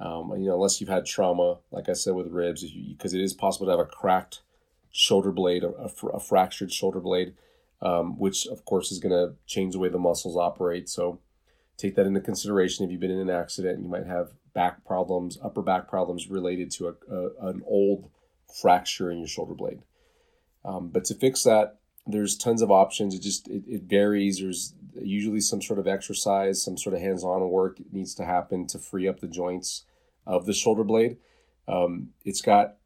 Um, 0.00 0.32
you 0.36 0.46
know 0.46 0.54
unless 0.54 0.80
you've 0.80 0.90
had 0.90 1.06
trauma 1.06 1.58
like 1.70 1.88
i 1.88 1.92
said 1.92 2.14
with 2.14 2.32
ribs 2.32 2.64
because 2.64 3.14
it 3.14 3.20
is 3.20 3.32
possible 3.32 3.66
to 3.66 3.70
have 3.70 3.80
a 3.80 3.84
cracked 3.84 4.42
shoulder 4.90 5.30
blade 5.30 5.62
a, 5.62 5.68
a 5.68 6.18
fractured 6.18 6.72
shoulder 6.72 6.98
blade 6.98 7.34
um, 7.84 8.18
which 8.18 8.46
of 8.46 8.64
course 8.64 8.90
is 8.90 8.98
going 8.98 9.12
to 9.12 9.34
change 9.46 9.74
the 9.74 9.78
way 9.78 9.88
the 9.88 9.98
muscles 9.98 10.36
operate. 10.36 10.88
So 10.88 11.20
take 11.76 11.94
that 11.96 12.06
into 12.06 12.20
consideration 12.20 12.84
if 12.84 12.90
you've 12.90 13.00
been 13.00 13.10
in 13.10 13.18
an 13.18 13.30
accident 13.30 13.82
you 13.82 13.88
might 13.88 14.06
have 14.06 14.32
back 14.54 14.84
problems, 14.84 15.38
upper 15.42 15.62
back 15.62 15.88
problems 15.88 16.28
related 16.28 16.70
to 16.70 16.88
a, 16.88 17.14
a 17.14 17.48
an 17.48 17.62
old 17.66 18.10
fracture 18.60 19.10
in 19.10 19.18
your 19.18 19.28
shoulder 19.28 19.54
blade. 19.54 19.82
Um, 20.64 20.88
but 20.88 21.04
to 21.06 21.14
fix 21.14 21.42
that, 21.42 21.78
there's 22.06 22.36
tons 22.36 22.62
of 22.62 22.70
options. 22.70 23.14
It 23.14 23.22
just 23.22 23.48
it, 23.48 23.64
it 23.66 23.82
varies. 23.82 24.38
There's 24.38 24.74
usually 25.02 25.40
some 25.40 25.60
sort 25.60 25.78
of 25.78 25.88
exercise, 25.88 26.62
some 26.62 26.78
sort 26.78 26.94
of 26.94 27.00
hands-on 27.00 27.48
work 27.50 27.78
needs 27.92 28.14
to 28.14 28.24
happen 28.24 28.66
to 28.68 28.78
free 28.78 29.08
up 29.08 29.20
the 29.20 29.28
joints 29.28 29.84
of 30.26 30.46
the 30.46 30.52
shoulder 30.52 30.84
blade. 30.84 31.16
Um, 31.66 32.10
it's 32.24 32.42
got 32.42 32.76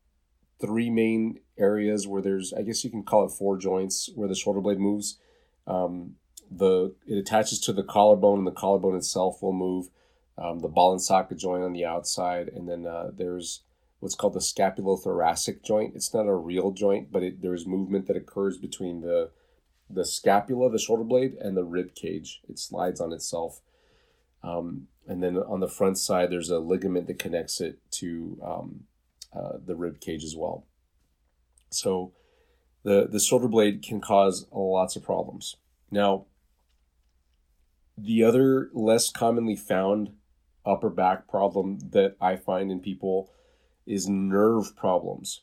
three 0.61 0.91
main 0.91 1.41
areas 1.58 2.06
where 2.06 2.23
there's, 2.23 2.52
I 2.52 2.62
guess 2.62 2.84
you 2.84 2.91
can 2.91 3.02
call 3.02 3.25
it 3.25 3.31
four 3.31 3.58
joints 3.58 4.08
where 4.14 4.29
the 4.29 4.34
shoulder 4.34 4.61
blade 4.61 4.79
moves. 4.79 5.19
Um, 5.67 6.14
the 6.50 6.95
it 7.06 7.17
attaches 7.17 7.59
to 7.61 7.73
the 7.73 7.83
collarbone, 7.83 8.39
and 8.39 8.47
the 8.47 8.53
collarbone 8.53 8.97
itself 8.97 9.43
will 9.43 9.53
move 9.53 9.89
um, 10.37 10.61
the 10.61 10.69
ball 10.69 10.93
and 10.93 11.03
socket 11.03 11.39
joint 11.39 11.65
on 11.65 11.73
the 11.73 11.85
outside, 11.85 12.49
and 12.49 12.69
then 12.69 12.87
uh, 12.87 13.11
there's 13.15 13.62
what's 14.00 14.15
called 14.15 14.35
the 14.35 14.41
scapulothoracic 14.41 15.62
joint. 15.65 15.95
It's 15.97 16.15
not 16.15 16.27
a 16.27 16.35
real 16.35 16.71
joint, 16.71 17.11
but 17.11 17.23
it, 17.23 17.43
there's 17.43 17.67
movement 17.67 18.06
that 18.06 18.17
occurs 18.17 18.56
between 18.56 19.00
the 19.00 19.31
the 19.91 20.05
scapula, 20.05 20.71
the 20.71 20.79
shoulder 20.79 21.05
blade, 21.05 21.35
and 21.41 21.56
the 21.56 21.65
rib 21.65 21.95
cage. 21.95 22.41
It 22.49 22.59
slides 22.59 23.01
on 23.01 23.12
itself. 23.12 23.61
Um, 24.43 24.89
and 25.06 25.23
then 25.23 25.37
on 25.37 25.61
the 25.61 25.69
front 25.69 25.99
side, 25.99 26.31
there's 26.31 26.51
a 26.51 26.59
ligament 26.59 27.06
that 27.06 27.19
connects 27.19 27.61
it 27.61 27.79
to 27.93 28.39
um, 28.44 28.81
uh, 29.35 29.59
the 29.65 29.75
rib 29.75 30.01
cage 30.01 30.22
as 30.22 30.37
well. 30.37 30.67
So 31.70 32.13
the 32.84 33.08
the 33.11 33.20
shoulder 33.20 33.49
blade 33.49 33.82
can 33.82 34.01
cause 34.01 34.46
lots 34.53 34.96
of 34.96 35.03
problems. 35.03 35.56
Now, 35.91 36.27
the 38.00 38.22
other 38.22 38.70
less 38.72 39.10
commonly 39.10 39.56
found 39.56 40.10
upper 40.64 40.90
back 40.90 41.28
problem 41.28 41.78
that 41.90 42.17
I 42.20 42.36
find 42.36 42.70
in 42.70 42.81
people 42.81 43.31
is 43.86 44.08
nerve 44.08 44.76
problems. 44.76 45.43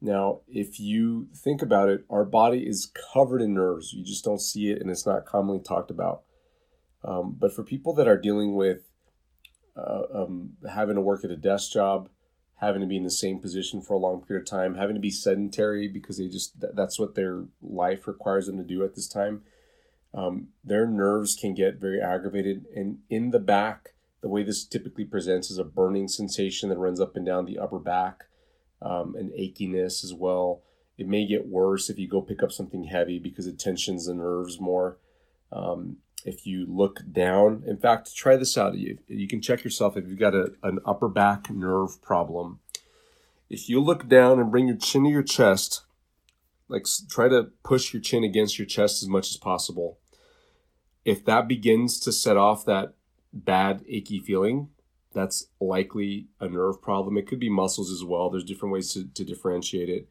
Now, 0.00 0.40
if 0.48 0.80
you 0.80 1.28
think 1.34 1.62
about 1.62 1.88
it, 1.88 2.04
our 2.10 2.24
body 2.24 2.66
is 2.66 2.90
covered 3.12 3.40
in 3.40 3.54
nerves. 3.54 3.92
You 3.92 4.04
just 4.04 4.24
don't 4.24 4.40
see 4.40 4.70
it 4.70 4.80
and 4.80 4.90
it's 4.90 5.06
not 5.06 5.26
commonly 5.26 5.60
talked 5.60 5.92
about. 5.92 6.22
Um, 7.04 7.36
but 7.38 7.54
for 7.54 7.62
people 7.62 7.94
that 7.94 8.08
are 8.08 8.18
dealing 8.18 8.54
with 8.56 8.90
uh, 9.76 10.02
um, 10.12 10.54
having 10.68 10.96
to 10.96 11.00
work 11.00 11.24
at 11.24 11.30
a 11.30 11.36
desk 11.36 11.72
job, 11.72 12.08
having 12.56 12.80
to 12.80 12.86
be 12.86 12.96
in 12.96 13.04
the 13.04 13.10
same 13.10 13.38
position 13.38 13.80
for 13.80 13.94
a 13.94 13.98
long 13.98 14.22
period 14.22 14.42
of 14.42 14.50
time, 14.50 14.74
having 14.74 14.94
to 14.94 15.00
be 15.00 15.10
sedentary 15.10 15.88
because 15.88 16.18
they 16.18 16.28
just 16.28 16.54
that's 16.74 16.98
what 16.98 17.14
their 17.14 17.44
life 17.60 18.06
requires 18.06 18.46
them 18.46 18.56
to 18.56 18.64
do 18.64 18.84
at 18.84 18.94
this 18.94 19.08
time, 19.08 19.42
um, 20.14 20.48
their 20.64 20.86
nerves 20.86 21.34
can 21.34 21.54
get 21.54 21.80
very 21.80 22.00
aggravated. 22.00 22.66
And 22.74 22.98
in 23.08 23.30
the 23.30 23.38
back, 23.38 23.94
the 24.20 24.28
way 24.28 24.42
this 24.42 24.64
typically 24.64 25.04
presents 25.04 25.50
is 25.50 25.58
a 25.58 25.64
burning 25.64 26.08
sensation 26.08 26.68
that 26.68 26.78
runs 26.78 27.00
up 27.00 27.16
and 27.16 27.26
down 27.26 27.46
the 27.46 27.58
upper 27.58 27.78
back, 27.78 28.24
um, 28.80 29.14
and 29.16 29.30
achiness 29.32 30.04
as 30.04 30.12
well. 30.14 30.62
It 30.98 31.08
may 31.08 31.26
get 31.26 31.48
worse 31.48 31.88
if 31.88 31.98
you 31.98 32.08
go 32.08 32.20
pick 32.20 32.42
up 32.42 32.52
something 32.52 32.84
heavy 32.84 33.18
because 33.18 33.46
it 33.46 33.58
tensions 33.58 34.06
the 34.06 34.14
nerves 34.14 34.60
more. 34.60 34.98
Um, 35.50 35.98
if 36.24 36.46
you 36.46 36.66
look 36.68 37.00
down, 37.10 37.64
in 37.66 37.78
fact, 37.78 38.14
try 38.14 38.36
this 38.36 38.56
out. 38.56 38.76
You, 38.76 38.98
you 39.08 39.26
can 39.26 39.42
check 39.42 39.64
yourself 39.64 39.96
if 39.96 40.06
you've 40.06 40.18
got 40.18 40.34
a, 40.34 40.52
an 40.62 40.78
upper 40.84 41.08
back 41.08 41.50
nerve 41.50 42.00
problem. 42.02 42.60
If 43.50 43.68
you 43.68 43.80
look 43.80 44.08
down 44.08 44.38
and 44.38 44.50
bring 44.50 44.68
your 44.68 44.76
chin 44.76 45.04
to 45.04 45.10
your 45.10 45.22
chest, 45.22 45.82
like 46.68 46.86
try 47.10 47.28
to 47.28 47.50
push 47.64 47.92
your 47.92 48.00
chin 48.00 48.24
against 48.24 48.58
your 48.58 48.66
chest 48.66 49.02
as 49.02 49.08
much 49.08 49.30
as 49.30 49.36
possible. 49.36 49.98
If 51.04 51.24
that 51.24 51.48
begins 51.48 51.98
to 52.00 52.12
set 52.12 52.36
off 52.36 52.64
that 52.66 52.94
bad 53.32 53.84
achy 53.88 54.20
feeling, 54.20 54.68
that's 55.12 55.48
likely 55.60 56.28
a 56.40 56.48
nerve 56.48 56.80
problem. 56.80 57.16
It 57.16 57.26
could 57.26 57.40
be 57.40 57.50
muscles 57.50 57.90
as 57.90 58.04
well. 58.04 58.30
There's 58.30 58.44
different 58.44 58.72
ways 58.72 58.92
to, 58.94 59.08
to 59.08 59.24
differentiate 59.24 59.88
it. 59.88 60.08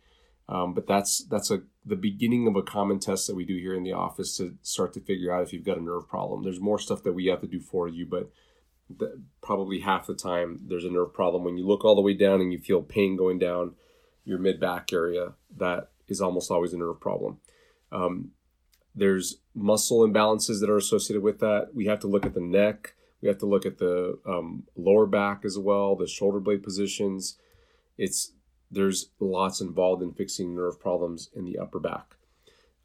Um, 0.50 0.74
but 0.74 0.86
that's 0.86 1.24
that's 1.24 1.50
a 1.50 1.62
the 1.86 1.96
beginning 1.96 2.46
of 2.48 2.56
a 2.56 2.62
common 2.62 3.00
test 3.00 3.28
that 3.28 3.36
we 3.36 3.46
do 3.46 3.56
here 3.56 3.74
in 3.74 3.84
the 3.84 3.94
office 3.94 4.36
to 4.38 4.58
start 4.62 4.94
to 4.94 5.00
figure 5.00 5.34
out 5.34 5.44
if 5.44 5.54
you've 5.54 5.64
got 5.64 5.78
a 5.78 5.84
nerve 5.84 6.08
problem. 6.10 6.44
There's 6.44 6.60
more 6.60 6.78
stuff 6.78 7.04
that 7.04 7.14
we 7.14 7.28
have 7.28 7.42
to 7.42 7.48
do 7.48 7.62
for 7.62 7.88
you, 7.88 8.06
but 8.06 8.30
probably 9.42 9.80
half 9.80 10.08
the 10.08 10.14
time 10.14 10.60
there's 10.68 10.84
a 10.84 10.90
nerve 10.90 11.14
problem. 11.14 11.46
When 11.46 11.58
you 11.58 11.66
look 11.66 11.86
all 11.86 11.96
the 11.96 12.02
way 12.02 12.14
down 12.14 12.42
and 12.42 12.52
you 12.52 12.60
feel 12.60 12.82
pain 12.82 13.16
going 13.16 13.40
down 13.40 13.76
your 14.26 14.40
mid 14.40 14.60
back 14.60 14.92
area, 14.92 15.34
that 15.58 15.90
is 16.08 16.22
almost 16.22 16.52
always 16.52 16.74
a 16.74 16.78
nerve 16.78 17.00
problem. 17.00 17.40
Um, 17.92 18.32
there's 18.96 19.38
muscle 19.56 20.08
imbalances 20.08 20.60
that 20.60 20.70
are 20.70 20.78
associated 20.78 21.24
with 21.24 21.40
that. 21.40 21.70
We 21.74 21.86
have 21.86 22.00
to 22.02 22.08
look 22.08 22.26
at 22.26 22.34
the 22.34 22.42
neck. 22.42 22.96
We 23.22 23.28
have 23.28 23.38
to 23.40 23.46
look 23.46 23.66
at 23.66 23.78
the 23.78 24.20
um, 24.26 24.64
lower 24.76 25.06
back 25.06 25.46
as 25.46 25.58
well, 25.58 25.96
the 25.96 26.08
shoulder 26.08 26.40
blade 26.40 26.64
positions. 26.64 27.38
It's 27.98 28.34
there's 28.72 29.10
lots 29.20 29.60
involved 29.62 30.02
in 30.02 30.14
fixing 30.14 30.56
nerve 30.56 30.80
problems 30.80 31.30
in 31.36 31.46
the 31.46 31.58
upper 31.58 31.80
back. 31.80 32.16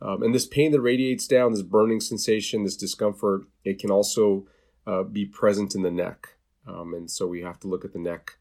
Um, 0.03 0.23
and 0.23 0.35
this 0.35 0.47
pain 0.47 0.73
that 0.73 0.81
radiates 0.81 1.27
down, 1.27 1.53
this 1.53 1.63
burning 1.63 2.01
sensation, 2.01 2.65
this 2.65 2.77
discomfort, 2.77 3.45
it 3.65 3.79
can 3.79 3.91
also 3.91 4.47
uh, 4.87 5.05
be 5.05 5.25
present 5.25 5.75
in 5.75 5.83
the 5.83 5.91
neck. 5.91 6.35
Um, 6.67 6.93
and 6.93 7.11
so 7.11 7.27
we 7.27 7.43
have 7.43 7.61
to 7.61 7.69
look 7.69 7.85
at 7.85 7.93
the 7.93 7.99
neck 7.99 8.33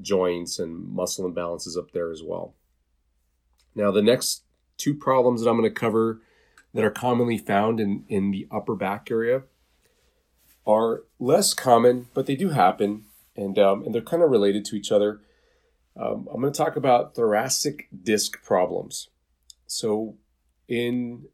joints 0.00 0.58
and 0.58 0.88
muscle 0.88 1.30
imbalances 1.30 1.76
up 1.76 1.92
there 1.92 2.10
as 2.10 2.22
well. 2.22 2.54
Now, 3.74 3.90
the 3.90 4.02
next 4.02 4.44
two 4.76 4.94
problems 4.94 5.42
that 5.42 5.50
I'm 5.50 5.56
going 5.56 5.68
to 5.68 5.80
cover 5.80 6.20
that 6.74 6.84
are 6.84 6.90
commonly 6.90 7.38
found 7.38 7.80
in, 7.80 8.04
in 8.08 8.30
the 8.30 8.46
upper 8.50 8.74
back 8.74 9.08
area 9.10 9.42
are 10.66 11.04
less 11.18 11.54
common, 11.54 12.08
but 12.14 12.26
they 12.26 12.36
do 12.36 12.50
happen, 12.50 13.04
and, 13.36 13.58
um, 13.58 13.82
and 13.82 13.94
they're 13.94 14.02
kind 14.02 14.22
of 14.22 14.30
related 14.30 14.64
to 14.64 14.76
each 14.76 14.92
other. 14.92 15.20
Um, 15.96 16.28
I'm 16.32 16.40
going 16.40 16.52
to 16.52 16.56
talk 16.56 16.76
about 16.76 17.14
thoracic 17.14 17.88
disc 18.02 18.42
problems. 18.42 19.08
So, 19.66 20.16
in 20.68 21.26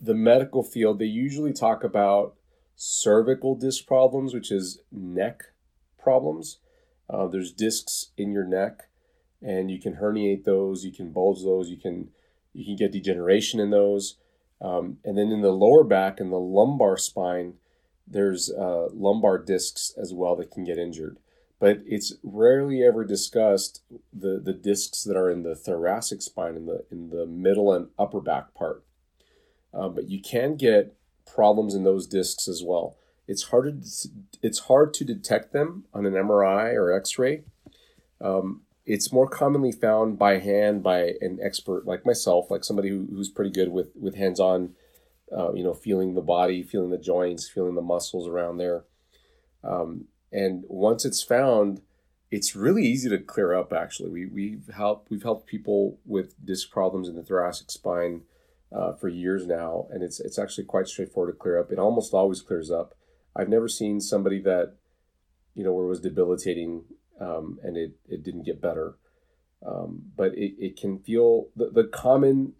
the 0.00 0.14
medical 0.14 0.62
field, 0.62 0.98
they 0.98 1.06
usually 1.06 1.52
talk 1.52 1.84
about 1.84 2.34
cervical 2.74 3.54
disc 3.54 3.86
problems, 3.86 4.34
which 4.34 4.50
is 4.50 4.80
neck 4.90 5.44
problems. 5.98 6.58
Uh, 7.08 7.28
there's 7.28 7.52
discs 7.52 8.10
in 8.16 8.32
your 8.32 8.44
neck, 8.44 8.88
and 9.40 9.70
you 9.70 9.80
can 9.80 9.96
herniate 9.96 10.44
those, 10.44 10.84
you 10.84 10.92
can 10.92 11.12
bulge 11.12 11.42
those, 11.42 11.70
you 11.70 11.76
can 11.76 12.10
you 12.52 12.64
can 12.64 12.76
get 12.76 12.92
degeneration 12.92 13.60
in 13.60 13.70
those. 13.70 14.16
Um, 14.62 14.98
and 15.04 15.18
then 15.18 15.30
in 15.30 15.42
the 15.42 15.50
lower 15.50 15.82
back 15.82 16.20
and 16.20 16.32
the 16.32 16.38
lumbar 16.38 16.96
spine, 16.96 17.54
there's 18.06 18.50
uh, 18.50 18.88
lumbar 18.92 19.38
discs 19.38 19.92
as 20.00 20.14
well 20.14 20.36
that 20.36 20.50
can 20.50 20.64
get 20.64 20.78
injured. 20.78 21.18
But 21.58 21.80
it's 21.86 22.14
rarely 22.22 22.82
ever 22.82 23.04
discussed 23.04 23.82
the, 24.12 24.40
the 24.42 24.52
discs 24.52 25.04
that 25.04 25.16
are 25.16 25.30
in 25.30 25.42
the 25.42 25.54
thoracic 25.54 26.22
spine 26.22 26.56
in 26.56 26.66
the 26.66 26.84
in 26.90 27.10
the 27.10 27.24
middle 27.26 27.72
and 27.72 27.88
upper 27.98 28.20
back 28.20 28.54
part. 28.54 28.84
Uh, 29.72 29.88
but 29.88 30.08
you 30.08 30.20
can 30.20 30.56
get 30.56 30.96
problems 31.24 31.74
in 31.74 31.84
those 31.84 32.06
discs 32.06 32.48
as 32.48 32.62
well. 32.64 32.96
It's 33.28 33.44
hard 33.44 33.82
to, 33.82 34.08
it's 34.42 34.58
hard 34.60 34.92
to 34.94 35.04
detect 35.04 35.52
them 35.52 35.84
on 35.94 36.04
an 36.04 36.14
MRI 36.14 36.74
or 36.74 36.92
X-ray. 36.92 37.44
Um, 38.20 38.62
it's 38.84 39.12
more 39.12 39.28
commonly 39.28 39.72
found 39.72 40.18
by 40.18 40.38
hand 40.38 40.82
by 40.82 41.14
an 41.20 41.38
expert 41.42 41.86
like 41.86 42.04
myself, 42.04 42.50
like 42.50 42.64
somebody 42.64 42.88
who, 42.88 43.06
who's 43.10 43.30
pretty 43.30 43.50
good 43.50 43.70
with 43.70 43.90
with 43.94 44.16
hands-on, 44.16 44.74
uh, 45.36 45.52
you 45.52 45.62
know, 45.62 45.74
feeling 45.74 46.14
the 46.14 46.20
body, 46.20 46.62
feeling 46.62 46.90
the 46.90 46.98
joints, 46.98 47.48
feeling 47.48 47.74
the 47.74 47.82
muscles 47.82 48.28
around 48.28 48.56
there. 48.56 48.84
Um, 49.62 50.06
and 50.32 50.64
once 50.66 51.04
it's 51.04 51.22
found, 51.22 51.82
it's 52.30 52.56
really 52.56 52.84
easy 52.84 53.08
to 53.10 53.18
clear 53.18 53.54
up. 53.54 53.72
Actually, 53.72 54.10
we 54.10 54.26
we've 54.26 54.70
helped 54.74 55.10
we've 55.10 55.22
helped 55.22 55.46
people 55.46 55.98
with 56.04 56.34
disc 56.44 56.70
problems 56.70 57.08
in 57.08 57.14
the 57.14 57.22
thoracic 57.22 57.70
spine 57.70 58.22
uh, 58.74 58.94
for 58.94 59.08
years 59.08 59.46
now, 59.46 59.86
and 59.90 60.02
it's 60.02 60.18
it's 60.18 60.38
actually 60.38 60.64
quite 60.64 60.88
straightforward 60.88 61.34
to 61.34 61.38
clear 61.38 61.60
up. 61.60 61.70
It 61.70 61.78
almost 61.78 62.14
always 62.14 62.42
clears 62.42 62.70
up. 62.70 62.94
I've 63.36 63.48
never 63.48 63.68
seen 63.68 64.00
somebody 64.00 64.40
that, 64.42 64.74
you 65.54 65.64
know, 65.64 65.72
where 65.72 65.86
was 65.86 66.00
debilitating 66.00 66.84
um, 67.22 67.58
and 67.62 67.76
it, 67.76 67.92
it 68.08 68.22
didn't 68.22 68.44
get 68.44 68.60
better. 68.60 68.96
Um, 69.64 70.02
but 70.16 70.32
it, 70.34 70.54
it 70.58 70.76
can 70.76 70.98
feel 70.98 71.48
the, 71.54 71.70
the 71.70 71.84
common 71.84 72.54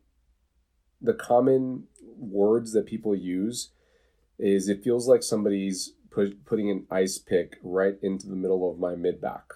the 1.01 1.15
common 1.15 1.85
words 2.17 2.73
that 2.73 2.87
people 2.87 3.15
use 3.15 3.71
is 4.39 4.69
it 4.69 4.85
feels 4.85 5.09
like 5.09 5.25
somebody's 5.25 5.95
put, 6.11 6.45
putting 6.45 6.71
an 6.71 6.87
ice 6.93 7.19
pick 7.19 7.59
right 7.63 7.97
into 8.03 8.29
the 8.29 8.37
middle 8.37 8.71
of 8.71 8.79
my 8.79 8.95
mid 8.95 9.21
back, 9.21 9.55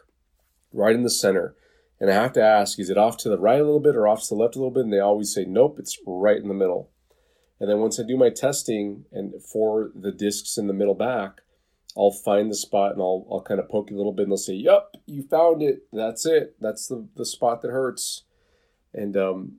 right 0.72 0.96
in 0.96 1.04
the 1.04 1.10
center. 1.10 1.54
And 2.00 2.10
I 2.10 2.14
have 2.14 2.32
to 2.32 2.42
ask, 2.42 2.80
is 2.80 2.90
it 2.90 2.98
off 2.98 3.16
to 3.18 3.28
the 3.28 3.38
right 3.38 3.60
a 3.60 3.64
little 3.64 3.80
bit 3.80 3.94
or 3.94 4.08
off 4.08 4.22
to 4.22 4.28
the 4.30 4.34
left 4.34 4.56
a 4.56 4.58
little 4.58 4.72
bit? 4.72 4.84
And 4.84 4.92
they 4.92 4.98
always 4.98 5.32
say, 5.32 5.44
nope, 5.44 5.76
it's 5.78 5.98
right 6.04 6.36
in 6.36 6.48
the 6.48 6.54
middle. 6.54 6.90
And 7.60 7.70
then 7.70 7.78
once 7.78 7.98
I 7.98 8.02
do 8.02 8.16
my 8.16 8.28
testing 8.28 9.04
and 9.12 9.32
for 9.42 9.92
the 9.94 10.12
discs 10.12 10.58
in 10.58 10.66
the 10.66 10.74
middle 10.74 10.94
back, 10.94 11.42
I'll 11.96 12.10
find 12.10 12.50
the 12.50 12.56
spot 12.56 12.92
and 12.92 13.00
I'll, 13.00 13.26
I'll 13.30 13.42
kind 13.42 13.58
of 13.58 13.68
poke 13.68 13.90
a 13.90 13.94
little 13.94 14.12
bit 14.12 14.24
and 14.24 14.32
they'll 14.32 14.36
say, 14.36 14.54
"Yep, 14.54 14.96
you 15.06 15.22
found 15.22 15.62
it. 15.62 15.86
That's 15.92 16.26
it. 16.26 16.56
That's 16.60 16.88
the, 16.88 17.06
the 17.16 17.24
spot 17.24 17.62
that 17.62 17.70
hurts. 17.70 18.24
And 18.92 19.16
um, 19.16 19.52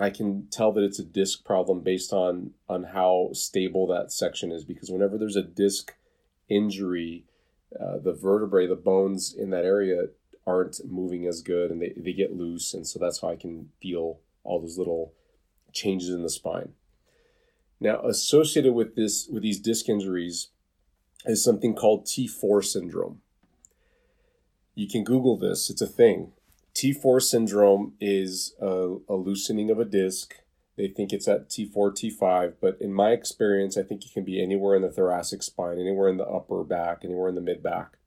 I 0.00 0.10
can 0.10 0.46
tell 0.50 0.72
that 0.72 0.84
it's 0.84 0.98
a 0.98 1.04
disc 1.04 1.44
problem 1.44 1.80
based 1.80 2.12
on 2.12 2.52
on 2.68 2.84
how 2.84 3.30
stable 3.32 3.86
that 3.88 4.12
section 4.12 4.50
is 4.52 4.64
because 4.64 4.90
whenever 4.90 5.18
there's 5.18 5.36
a 5.36 5.42
disc 5.42 5.94
injury, 6.48 7.24
uh, 7.78 7.98
the 7.98 8.12
vertebrae, 8.12 8.66
the 8.66 8.74
bones 8.74 9.34
in 9.34 9.50
that 9.50 9.64
area 9.64 10.06
aren't 10.46 10.80
moving 10.84 11.26
as 11.26 11.40
good 11.40 11.70
and 11.70 11.80
they, 11.80 11.92
they 11.96 12.12
get 12.12 12.36
loose. 12.36 12.74
And 12.74 12.86
so 12.86 12.98
that's 12.98 13.20
how 13.20 13.28
I 13.28 13.36
can 13.36 13.70
feel 13.80 14.18
all 14.44 14.60
those 14.60 14.78
little 14.78 15.12
changes 15.72 16.10
in 16.10 16.22
the 16.22 16.30
spine. 16.30 16.72
Now, 17.80 18.00
associated 18.02 18.74
with 18.74 18.94
this 18.96 19.28
with 19.28 19.42
these 19.42 19.60
disc 19.60 19.88
injuries 19.88 20.48
is 21.24 21.44
something 21.44 21.74
called 21.74 22.06
T4 22.06 22.64
syndrome. 22.64 23.20
You 24.74 24.88
can 24.88 25.04
Google 25.04 25.36
this, 25.36 25.70
it's 25.70 25.82
a 25.82 25.86
thing. 25.86 26.32
T4 26.74 27.20
syndrome 27.20 27.94
is 28.00 28.54
a, 28.60 28.96
a 29.08 29.14
loosening 29.14 29.70
of 29.70 29.78
a 29.78 29.84
disc. 29.84 30.34
They 30.76 30.88
think 30.88 31.12
it's 31.12 31.28
at 31.28 31.50
T4, 31.50 31.92
T5, 31.92 32.54
but 32.60 32.78
in 32.80 32.94
my 32.94 33.10
experience, 33.10 33.76
I 33.76 33.82
think 33.82 34.04
it 34.04 34.12
can 34.12 34.24
be 34.24 34.42
anywhere 34.42 34.74
in 34.74 34.82
the 34.82 34.90
thoracic 34.90 35.42
spine, 35.42 35.78
anywhere 35.78 36.08
in 36.08 36.16
the 36.16 36.26
upper 36.26 36.64
back, 36.64 37.04
anywhere 37.04 37.28
in 37.28 37.34
the 37.34 37.42
mid 37.42 37.62
back. 37.62 37.98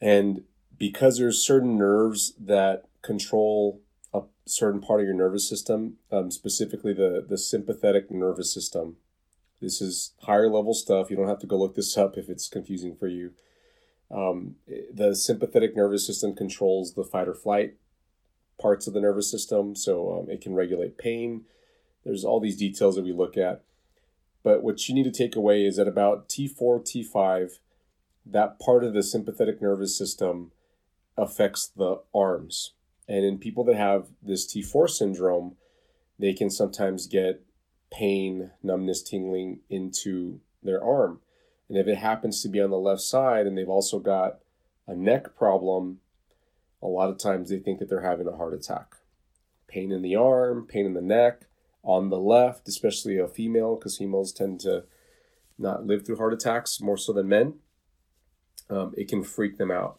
And 0.00 0.42
because 0.76 1.18
there's 1.18 1.46
certain 1.46 1.78
nerves 1.78 2.34
that 2.38 2.86
control 3.02 3.80
a 4.12 4.22
certain 4.46 4.80
part 4.80 5.00
of 5.00 5.06
your 5.06 5.14
nervous 5.14 5.48
system, 5.48 5.94
um, 6.10 6.30
specifically 6.30 6.92
the, 6.92 7.24
the 7.28 7.38
sympathetic 7.38 8.10
nervous 8.10 8.52
system. 8.52 8.96
This 9.60 9.80
is 9.80 10.12
higher 10.22 10.48
level 10.48 10.74
stuff. 10.74 11.10
You 11.10 11.16
don't 11.16 11.28
have 11.28 11.38
to 11.40 11.46
go 11.46 11.58
look 11.58 11.74
this 11.74 11.96
up 11.96 12.16
if 12.16 12.28
it's 12.28 12.48
confusing 12.48 12.94
for 12.94 13.06
you. 13.06 13.32
Um, 14.10 14.56
the 14.92 15.14
sympathetic 15.14 15.74
nervous 15.74 16.06
system 16.06 16.34
controls 16.34 16.94
the 16.94 17.04
fight 17.04 17.28
or 17.28 17.34
flight 17.34 17.74
parts 18.60 18.86
of 18.86 18.94
the 18.94 19.00
nervous 19.00 19.30
system, 19.30 19.74
so 19.74 20.20
um, 20.20 20.30
it 20.30 20.40
can 20.40 20.54
regulate 20.54 20.98
pain. 20.98 21.44
There's 22.04 22.24
all 22.24 22.40
these 22.40 22.56
details 22.56 22.96
that 22.96 23.04
we 23.04 23.12
look 23.12 23.36
at. 23.36 23.62
But 24.42 24.62
what 24.62 24.88
you 24.88 24.94
need 24.94 25.04
to 25.04 25.10
take 25.10 25.34
away 25.34 25.64
is 25.64 25.76
that 25.76 25.88
about 25.88 26.28
T4, 26.28 26.82
T5, 26.82 27.58
that 28.26 28.58
part 28.60 28.84
of 28.84 28.92
the 28.92 29.02
sympathetic 29.02 29.60
nervous 29.60 29.96
system 29.96 30.52
affects 31.16 31.66
the 31.66 32.02
arms. 32.14 32.72
And 33.08 33.24
in 33.24 33.38
people 33.38 33.64
that 33.64 33.76
have 33.76 34.08
this 34.22 34.46
T4 34.46 34.88
syndrome, 34.88 35.56
they 36.18 36.32
can 36.32 36.50
sometimes 36.50 37.06
get 37.06 37.43
pain, 37.98 38.50
numbness, 38.62 39.02
tingling 39.02 39.60
into 39.70 40.40
their 40.62 40.82
arm. 40.82 41.20
And 41.68 41.78
if 41.78 41.86
it 41.86 41.98
happens 41.98 42.42
to 42.42 42.48
be 42.48 42.60
on 42.60 42.70
the 42.70 42.76
left 42.76 43.02
side 43.02 43.46
and 43.46 43.56
they've 43.56 43.68
also 43.68 43.98
got 43.98 44.40
a 44.86 44.94
neck 44.94 45.36
problem, 45.36 46.00
a 46.82 46.86
lot 46.86 47.08
of 47.08 47.18
times 47.18 47.48
they 47.48 47.58
think 47.58 47.78
that 47.78 47.88
they're 47.88 48.00
having 48.00 48.26
a 48.26 48.36
heart 48.36 48.52
attack. 48.52 48.96
Pain 49.68 49.92
in 49.92 50.02
the 50.02 50.16
arm, 50.16 50.66
pain 50.66 50.86
in 50.86 50.94
the 50.94 51.00
neck, 51.00 51.42
on 51.82 52.10
the 52.10 52.18
left, 52.18 52.68
especially 52.68 53.18
a 53.18 53.28
female, 53.28 53.76
because 53.76 53.96
females 53.96 54.32
tend 54.32 54.60
to 54.60 54.84
not 55.58 55.86
live 55.86 56.04
through 56.04 56.16
heart 56.16 56.32
attacks 56.32 56.80
more 56.80 56.96
so 56.96 57.12
than 57.12 57.28
men. 57.28 57.54
Um, 58.68 58.92
it 58.96 59.08
can 59.08 59.22
freak 59.22 59.56
them 59.56 59.70
out. 59.70 59.98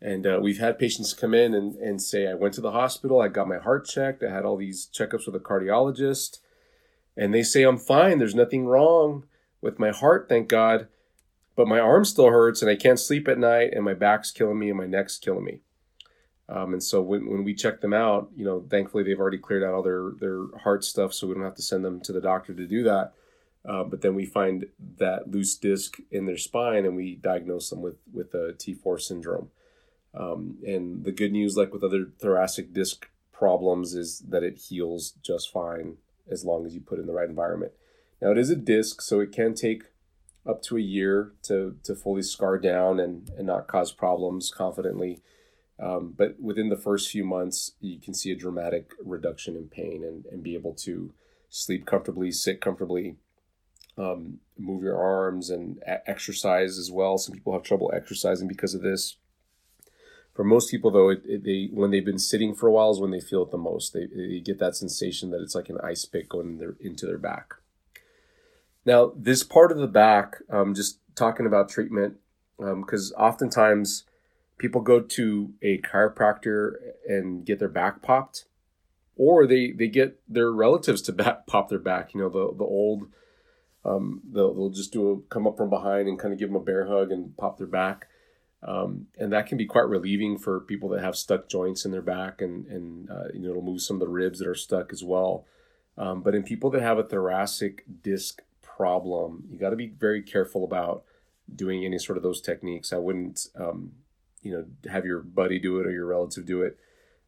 And 0.00 0.26
uh, 0.26 0.40
we've 0.42 0.58
had 0.58 0.78
patients 0.78 1.14
come 1.14 1.34
in 1.34 1.54
and, 1.54 1.74
and 1.76 2.02
say, 2.02 2.28
I 2.28 2.34
went 2.34 2.54
to 2.54 2.60
the 2.60 2.72
hospital, 2.72 3.20
I 3.20 3.28
got 3.28 3.48
my 3.48 3.58
heart 3.58 3.86
checked, 3.86 4.22
I 4.22 4.32
had 4.32 4.44
all 4.44 4.56
these 4.56 4.88
checkups 4.92 5.26
with 5.26 5.36
a 5.36 5.40
cardiologist, 5.40 6.38
and 7.16 7.32
they 7.32 7.42
say 7.42 7.62
I'm 7.62 7.78
fine, 7.78 8.18
there's 8.18 8.34
nothing 8.34 8.66
wrong 8.66 9.24
with 9.60 9.78
my 9.78 9.90
heart, 9.90 10.28
thank 10.28 10.48
God, 10.48 10.88
but 11.56 11.68
my 11.68 11.78
arm 11.78 12.04
still 12.04 12.30
hurts 12.30 12.62
and 12.62 12.70
I 12.70 12.76
can't 12.76 12.98
sleep 12.98 13.28
at 13.28 13.38
night 13.38 13.72
and 13.74 13.84
my 13.84 13.94
back's 13.94 14.30
killing 14.30 14.58
me 14.58 14.68
and 14.70 14.78
my 14.78 14.86
neck's 14.86 15.18
killing 15.18 15.44
me. 15.44 15.60
Um, 16.48 16.72
and 16.72 16.82
so 16.82 17.00
when, 17.00 17.30
when 17.30 17.44
we 17.44 17.54
check 17.54 17.80
them 17.80 17.94
out, 17.94 18.30
you 18.36 18.44
know, 18.44 18.64
thankfully 18.68 19.04
they've 19.04 19.18
already 19.18 19.38
cleared 19.38 19.62
out 19.62 19.74
all 19.74 19.82
their, 19.82 20.10
their 20.18 20.46
heart 20.58 20.84
stuff, 20.84 21.14
so 21.14 21.26
we 21.26 21.34
don't 21.34 21.44
have 21.44 21.54
to 21.54 21.62
send 21.62 21.84
them 21.84 22.00
to 22.00 22.12
the 22.12 22.20
doctor 22.20 22.52
to 22.52 22.66
do 22.66 22.82
that. 22.82 23.12
Uh, 23.64 23.84
but 23.84 24.00
then 24.02 24.14
we 24.14 24.26
find 24.26 24.66
that 24.98 25.30
loose 25.30 25.54
disc 25.56 25.98
in 26.10 26.26
their 26.26 26.36
spine 26.36 26.84
and 26.84 26.96
we 26.96 27.14
diagnose 27.14 27.70
them 27.70 27.80
with, 27.80 27.96
with 28.12 28.34
a 28.34 28.54
T4 28.58 29.00
syndrome. 29.00 29.50
Um, 30.14 30.58
and 30.66 31.04
the 31.04 31.12
good 31.12 31.32
news, 31.32 31.56
like 31.56 31.72
with 31.72 31.84
other 31.84 32.08
thoracic 32.18 32.74
disc 32.74 33.08
problems, 33.30 33.94
is 33.94 34.18
that 34.28 34.42
it 34.42 34.58
heals 34.58 35.12
just 35.22 35.50
fine 35.52 35.96
as 36.32 36.44
long 36.44 36.66
as 36.66 36.74
you 36.74 36.80
put 36.80 36.98
in 36.98 37.06
the 37.06 37.12
right 37.12 37.28
environment. 37.28 37.72
Now, 38.20 38.30
it 38.30 38.38
is 38.38 38.50
a 38.50 38.56
disc, 38.56 39.02
so 39.02 39.20
it 39.20 39.32
can 39.32 39.54
take 39.54 39.84
up 40.48 40.62
to 40.62 40.76
a 40.76 40.80
year 40.80 41.32
to, 41.42 41.76
to 41.84 41.94
fully 41.94 42.22
scar 42.22 42.58
down 42.58 42.98
and, 42.98 43.30
and 43.36 43.46
not 43.46 43.68
cause 43.68 43.92
problems 43.92 44.50
confidently. 44.50 45.22
Um, 45.80 46.14
but 46.16 46.40
within 46.40 46.68
the 46.68 46.76
first 46.76 47.10
few 47.10 47.24
months, 47.24 47.72
you 47.80 48.00
can 48.00 48.14
see 48.14 48.30
a 48.30 48.36
dramatic 48.36 48.92
reduction 49.04 49.56
in 49.56 49.68
pain 49.68 50.04
and, 50.04 50.26
and 50.26 50.42
be 50.42 50.54
able 50.54 50.74
to 50.74 51.12
sleep 51.48 51.86
comfortably, 51.86 52.30
sit 52.30 52.60
comfortably, 52.60 53.16
um, 53.98 54.38
move 54.58 54.82
your 54.82 54.98
arms, 54.98 55.50
and 55.50 55.82
exercise 56.06 56.78
as 56.78 56.90
well. 56.90 57.18
Some 57.18 57.34
people 57.34 57.52
have 57.52 57.62
trouble 57.62 57.92
exercising 57.94 58.48
because 58.48 58.74
of 58.74 58.82
this. 58.82 59.16
For 60.34 60.44
most 60.44 60.70
people, 60.70 60.90
though, 60.90 61.10
it, 61.10 61.22
it, 61.26 61.44
they 61.44 61.68
when 61.72 61.90
they've 61.90 62.04
been 62.04 62.18
sitting 62.18 62.54
for 62.54 62.66
a 62.66 62.72
while 62.72 62.90
is 62.90 63.00
when 63.00 63.10
they 63.10 63.20
feel 63.20 63.42
it 63.42 63.50
the 63.50 63.58
most. 63.58 63.92
They, 63.92 64.06
they 64.06 64.40
get 64.40 64.58
that 64.60 64.76
sensation 64.76 65.30
that 65.30 65.42
it's 65.42 65.54
like 65.54 65.68
an 65.68 65.78
ice 65.84 66.04
pick 66.04 66.30
going 66.30 66.48
in 66.48 66.58
their, 66.58 66.74
into 66.80 67.06
their 67.06 67.18
back. 67.18 67.54
Now, 68.84 69.12
this 69.14 69.42
part 69.42 69.70
of 69.70 69.78
the 69.78 69.86
back, 69.86 70.38
um, 70.50 70.74
just 70.74 70.98
talking 71.14 71.46
about 71.46 71.68
treatment, 71.68 72.16
because 72.58 73.12
um, 73.16 73.22
oftentimes 73.22 74.04
people 74.58 74.80
go 74.80 75.00
to 75.00 75.52
a 75.60 75.78
chiropractor 75.78 76.74
and 77.06 77.44
get 77.44 77.58
their 77.58 77.68
back 77.68 78.00
popped, 78.02 78.46
or 79.16 79.46
they 79.46 79.72
they 79.72 79.88
get 79.88 80.18
their 80.28 80.50
relatives 80.50 81.02
to 81.02 81.12
back, 81.22 81.46
pop 81.46 81.68
their 81.68 81.78
back. 81.78 82.14
You 82.14 82.20
know, 82.20 82.28
the 82.30 82.56
the 82.56 82.64
old, 82.64 83.08
um, 83.84 84.22
they'll 84.32 84.54
they'll 84.54 84.70
just 84.70 84.92
do 84.92 85.10
a 85.10 85.20
come 85.32 85.46
up 85.46 85.56
from 85.58 85.68
behind 85.68 86.08
and 86.08 86.18
kind 86.18 86.32
of 86.32 86.40
give 86.40 86.48
them 86.48 86.56
a 86.56 86.64
bear 86.64 86.86
hug 86.86 87.12
and 87.12 87.36
pop 87.36 87.58
their 87.58 87.66
back. 87.66 88.08
Um, 88.64 89.06
and 89.18 89.32
that 89.32 89.46
can 89.46 89.58
be 89.58 89.66
quite 89.66 89.88
relieving 89.88 90.38
for 90.38 90.60
people 90.60 90.88
that 90.90 91.02
have 91.02 91.16
stuck 91.16 91.48
joints 91.48 91.84
in 91.84 91.90
their 91.90 92.02
back, 92.02 92.40
and 92.40 92.66
and 92.66 93.10
uh, 93.10 93.24
you 93.32 93.40
know 93.40 93.50
it'll 93.50 93.62
move 93.62 93.82
some 93.82 93.96
of 93.96 94.00
the 94.00 94.08
ribs 94.08 94.38
that 94.38 94.48
are 94.48 94.54
stuck 94.54 94.92
as 94.92 95.02
well. 95.02 95.46
Um, 95.98 96.22
but 96.22 96.34
in 96.34 96.42
people 96.42 96.70
that 96.70 96.82
have 96.82 96.98
a 96.98 97.02
thoracic 97.02 97.84
disc 98.02 98.40
problem, 98.60 99.44
you 99.50 99.58
got 99.58 99.70
to 99.70 99.76
be 99.76 99.88
very 99.88 100.22
careful 100.22 100.64
about 100.64 101.04
doing 101.54 101.84
any 101.84 101.98
sort 101.98 102.16
of 102.16 102.22
those 102.22 102.40
techniques. 102.40 102.92
I 102.92 102.98
wouldn't, 102.98 103.48
um, 103.56 103.92
you 104.42 104.52
know, 104.52 104.90
have 104.90 105.04
your 105.04 105.20
buddy 105.20 105.58
do 105.58 105.78
it 105.80 105.86
or 105.86 105.90
your 105.90 106.06
relative 106.06 106.46
do 106.46 106.62
it. 106.62 106.78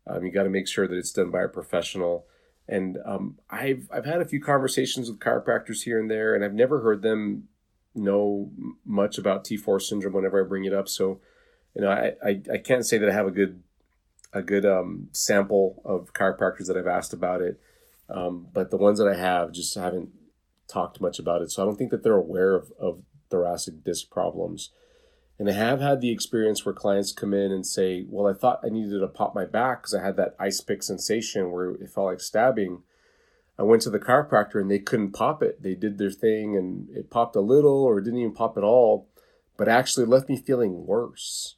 Um, 0.06 0.24
you 0.24 0.30
got 0.30 0.44
to 0.44 0.50
make 0.50 0.68
sure 0.68 0.86
that 0.86 0.96
it's 0.96 1.12
done 1.12 1.30
by 1.30 1.42
a 1.42 1.48
professional. 1.48 2.26
And 2.66 2.98
um, 3.04 3.38
I've 3.50 3.88
I've 3.92 4.06
had 4.06 4.22
a 4.22 4.24
few 4.24 4.40
conversations 4.40 5.10
with 5.10 5.18
chiropractors 5.18 5.82
here 5.82 6.00
and 6.00 6.10
there, 6.10 6.34
and 6.34 6.42
I've 6.42 6.54
never 6.54 6.80
heard 6.80 7.02
them 7.02 7.48
know 7.94 8.50
much 8.84 9.18
about 9.18 9.44
T4 9.44 9.80
syndrome 9.80 10.14
whenever 10.14 10.44
I 10.44 10.48
bring 10.48 10.64
it 10.64 10.72
up. 10.72 10.88
So, 10.88 11.20
you 11.74 11.82
know, 11.82 11.90
I, 11.90 12.12
I, 12.24 12.40
I 12.52 12.58
can't 12.58 12.86
say 12.86 12.98
that 12.98 13.08
I 13.08 13.12
have 13.12 13.26
a 13.26 13.32
good 13.32 13.62
a 14.32 14.42
good 14.42 14.66
um, 14.66 15.08
sample 15.12 15.80
of 15.84 16.12
chiropractors 16.12 16.66
that 16.66 16.76
I've 16.76 16.88
asked 16.88 17.12
about 17.12 17.40
it. 17.40 17.60
Um, 18.10 18.48
but 18.52 18.70
the 18.70 18.76
ones 18.76 18.98
that 18.98 19.08
I 19.08 19.14
have 19.14 19.52
just 19.52 19.74
haven't 19.76 20.10
talked 20.66 21.00
much 21.00 21.18
about 21.18 21.40
it. 21.40 21.50
So 21.50 21.62
I 21.62 21.66
don't 21.66 21.76
think 21.76 21.90
that 21.92 22.02
they're 22.02 22.16
aware 22.16 22.54
of, 22.54 22.72
of 22.78 23.02
thoracic 23.30 23.84
disc 23.84 24.10
problems. 24.10 24.70
And 25.38 25.48
I 25.48 25.52
have 25.52 25.80
had 25.80 26.00
the 26.00 26.10
experience 26.10 26.64
where 26.64 26.74
clients 26.74 27.12
come 27.12 27.34
in 27.34 27.50
and 27.50 27.66
say, 27.66 28.04
Well, 28.08 28.32
I 28.32 28.38
thought 28.38 28.60
I 28.64 28.68
needed 28.68 29.00
to 29.00 29.08
pop 29.08 29.34
my 29.34 29.44
back 29.44 29.82
because 29.82 29.94
I 29.94 30.04
had 30.04 30.16
that 30.16 30.36
ice 30.38 30.60
pick 30.60 30.82
sensation 30.82 31.50
where 31.50 31.70
it 31.70 31.90
felt 31.90 32.06
like 32.06 32.20
stabbing. 32.20 32.82
I 33.58 33.62
went 33.62 33.82
to 33.82 33.90
the 33.90 34.00
chiropractor 34.00 34.60
and 34.60 34.70
they 34.70 34.78
couldn't 34.78 35.12
pop 35.12 35.42
it. 35.42 35.62
They 35.62 35.74
did 35.74 35.98
their 35.98 36.10
thing 36.10 36.56
and 36.56 36.88
it 36.90 37.10
popped 37.10 37.36
a 37.36 37.40
little 37.40 37.84
or 37.84 38.00
didn't 38.00 38.18
even 38.18 38.34
pop 38.34 38.56
at 38.56 38.64
all, 38.64 39.08
but 39.56 39.68
actually 39.68 40.06
left 40.06 40.28
me 40.28 40.36
feeling 40.36 40.86
worse. 40.86 41.56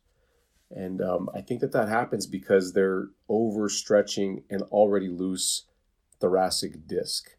And 0.71 1.01
um, 1.01 1.31
I 1.35 1.41
think 1.41 1.61
that 1.61 1.73
that 1.73 1.89
happens 1.89 2.27
because 2.27 2.73
they're 2.73 3.09
overstretching 3.31 4.43
an 4.51 4.63
already 4.63 5.09
loose 5.09 5.65
thoracic 6.21 6.87
disc 6.87 7.37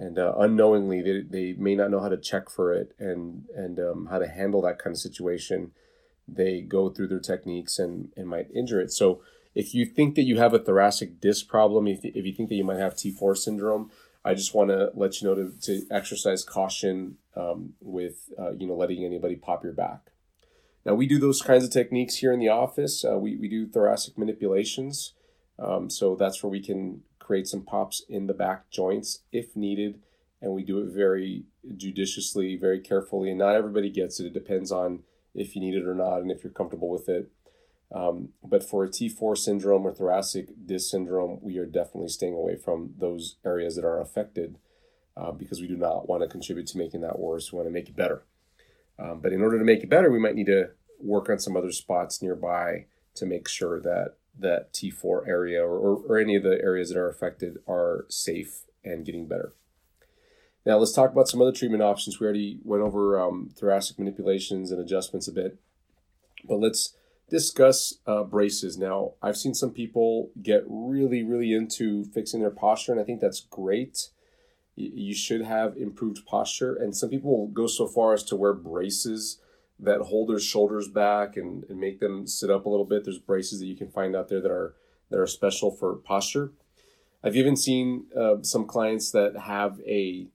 and 0.00 0.18
uh, 0.18 0.34
unknowingly 0.38 1.02
they, 1.02 1.20
they 1.20 1.52
may 1.58 1.74
not 1.74 1.90
know 1.90 2.00
how 2.00 2.08
to 2.08 2.16
check 2.16 2.48
for 2.48 2.72
it 2.72 2.94
and 2.98 3.44
and 3.54 3.78
um, 3.78 4.08
how 4.10 4.18
to 4.18 4.26
handle 4.26 4.62
that 4.62 4.78
kind 4.78 4.94
of 4.94 5.00
situation 5.00 5.72
they 6.26 6.60
go 6.60 6.88
through 6.88 7.08
their 7.08 7.20
techniques 7.20 7.78
and, 7.78 8.10
and 8.16 8.28
might 8.28 8.50
injure 8.54 8.80
it 8.80 8.90
so 8.90 9.20
if 9.54 9.74
you 9.74 9.84
think 9.84 10.14
that 10.14 10.22
you 10.22 10.38
have 10.38 10.54
a 10.54 10.58
thoracic 10.58 11.20
disc 11.20 11.48
problem 11.48 11.86
if, 11.86 12.04
if 12.04 12.24
you 12.24 12.32
think 12.32 12.48
that 12.48 12.54
you 12.54 12.64
might 12.64 12.78
have 12.78 12.94
t4 12.94 13.36
syndrome 13.36 13.90
i 14.24 14.34
just 14.34 14.54
want 14.54 14.70
to 14.70 14.90
let 14.94 15.20
you 15.20 15.28
know 15.28 15.34
to, 15.34 15.52
to 15.60 15.86
exercise 15.90 16.44
caution 16.44 17.16
um, 17.36 17.74
with 17.80 18.30
uh, 18.38 18.52
you 18.52 18.66
know 18.66 18.74
letting 18.74 19.04
anybody 19.04 19.36
pop 19.36 19.62
your 19.64 19.72
back 19.72 20.10
now 20.84 20.94
we 20.94 21.06
do 21.06 21.18
those 21.18 21.42
kinds 21.42 21.64
of 21.64 21.70
techniques 21.70 22.16
here 22.16 22.32
in 22.32 22.40
the 22.40 22.48
office 22.48 23.04
uh, 23.04 23.18
we, 23.18 23.36
we 23.36 23.48
do 23.48 23.66
thoracic 23.66 24.16
manipulations 24.16 25.14
um, 25.60 25.90
so 25.90 26.16
that's 26.16 26.42
where 26.42 26.50
we 26.50 26.60
can 26.60 27.02
create 27.18 27.46
some 27.46 27.62
pops 27.62 28.02
in 28.08 28.26
the 28.26 28.34
back 28.34 28.70
joints 28.70 29.20
if 29.30 29.54
needed. 29.54 30.00
And 30.42 30.52
we 30.52 30.64
do 30.64 30.80
it 30.80 30.92
very 30.92 31.44
judiciously, 31.76 32.56
very 32.56 32.80
carefully. 32.80 33.30
And 33.30 33.38
not 33.38 33.54
everybody 33.54 33.88
gets 33.88 34.18
it. 34.18 34.26
It 34.26 34.34
depends 34.34 34.72
on 34.72 35.04
if 35.32 35.54
you 35.54 35.60
need 35.60 35.74
it 35.74 35.86
or 35.86 35.94
not 35.94 36.22
and 36.22 36.30
if 36.32 36.42
you're 36.42 36.52
comfortable 36.52 36.88
with 36.88 37.08
it. 37.08 37.30
Um, 37.92 38.30
but 38.44 38.62
for 38.62 38.84
a 38.84 38.88
T4 38.88 39.36
syndrome 39.36 39.84
or 39.84 39.92
thoracic 39.92 40.66
disc 40.66 40.90
syndrome, 40.90 41.38
we 41.42 41.58
are 41.58 41.66
definitely 41.66 42.08
staying 42.08 42.34
away 42.34 42.56
from 42.56 42.94
those 42.98 43.36
areas 43.44 43.74
that 43.76 43.84
are 43.84 44.00
affected 44.00 44.58
uh, 45.16 45.32
because 45.32 45.60
we 45.60 45.66
do 45.66 45.76
not 45.76 46.08
want 46.08 46.22
to 46.22 46.28
contribute 46.28 46.68
to 46.68 46.78
making 46.78 47.00
that 47.00 47.18
worse. 47.18 47.52
We 47.52 47.56
want 47.56 47.66
to 47.66 47.72
make 47.72 47.88
it 47.88 47.96
better. 47.96 48.22
Um, 48.98 49.20
but 49.20 49.32
in 49.32 49.42
order 49.42 49.58
to 49.58 49.64
make 49.64 49.82
it 49.82 49.90
better, 49.90 50.10
we 50.10 50.20
might 50.20 50.34
need 50.34 50.46
to 50.46 50.70
work 51.00 51.28
on 51.28 51.38
some 51.38 51.56
other 51.56 51.72
spots 51.72 52.22
nearby 52.22 52.86
to 53.14 53.26
make 53.26 53.48
sure 53.48 53.80
that 53.80 54.14
that 54.38 54.72
T4 54.72 55.26
area 55.26 55.62
or, 55.62 55.76
or, 55.76 56.02
or 56.06 56.18
any 56.18 56.36
of 56.36 56.42
the 56.42 56.60
areas 56.62 56.90
that 56.90 56.98
are 56.98 57.08
affected 57.08 57.58
are 57.66 58.06
safe 58.08 58.62
and 58.84 59.04
getting 59.04 59.26
better. 59.26 59.52
Now 60.64 60.78
let's 60.78 60.92
talk 60.92 61.10
about 61.10 61.28
some 61.28 61.42
other 61.42 61.52
treatment 61.52 61.82
options. 61.82 62.20
We 62.20 62.24
already 62.24 62.58
went 62.62 62.82
over 62.82 63.20
um, 63.20 63.50
thoracic 63.54 63.98
manipulations 63.98 64.70
and 64.70 64.80
adjustments 64.80 65.26
a 65.26 65.32
bit, 65.32 65.58
but 66.44 66.56
let's 66.56 66.94
discuss 67.30 67.94
uh, 68.06 68.24
braces. 68.24 68.76
Now 68.76 69.14
I've 69.22 69.36
seen 69.36 69.54
some 69.54 69.70
people 69.70 70.30
get 70.42 70.64
really, 70.68 71.22
really 71.22 71.54
into 71.54 72.04
fixing 72.04 72.40
their 72.40 72.50
posture, 72.50 72.92
and 72.92 73.00
I 73.00 73.04
think 73.04 73.20
that's 73.20 73.40
great. 73.40 74.08
You 74.76 75.14
should 75.14 75.42
have 75.42 75.76
improved 75.76 76.26
posture, 76.26 76.74
and 76.74 76.96
some 76.96 77.10
people 77.10 77.36
will 77.36 77.48
go 77.48 77.66
so 77.66 77.86
far 77.86 78.14
as 78.14 78.22
to 78.24 78.36
wear 78.36 78.52
braces 78.52 79.40
that 79.78 80.00
hold 80.00 80.28
their 80.28 80.38
shoulders 80.38 80.88
back 80.88 81.36
and, 81.36 81.64
and 81.68 81.78
make 81.78 82.00
them 82.00 82.26
sit 82.26 82.50
up 82.50 82.66
a 82.66 82.68
little 82.68 82.84
bit. 82.84 83.04
There's 83.04 83.18
braces 83.18 83.60
that 83.60 83.66
you 83.66 83.76
can 83.76 83.90
find 83.90 84.14
out 84.14 84.28
there 84.28 84.40
that 84.40 84.50
are 84.50 84.74
that 85.10 85.18
are 85.18 85.26
special 85.26 85.70
for 85.70 85.96
posture. 85.96 86.52
I've 87.22 87.36
even 87.36 87.56
seen 87.56 88.06
uh, 88.16 88.36
some 88.42 88.66
clients 88.66 89.10
that 89.12 89.36
have 89.36 89.80
a 89.86 90.28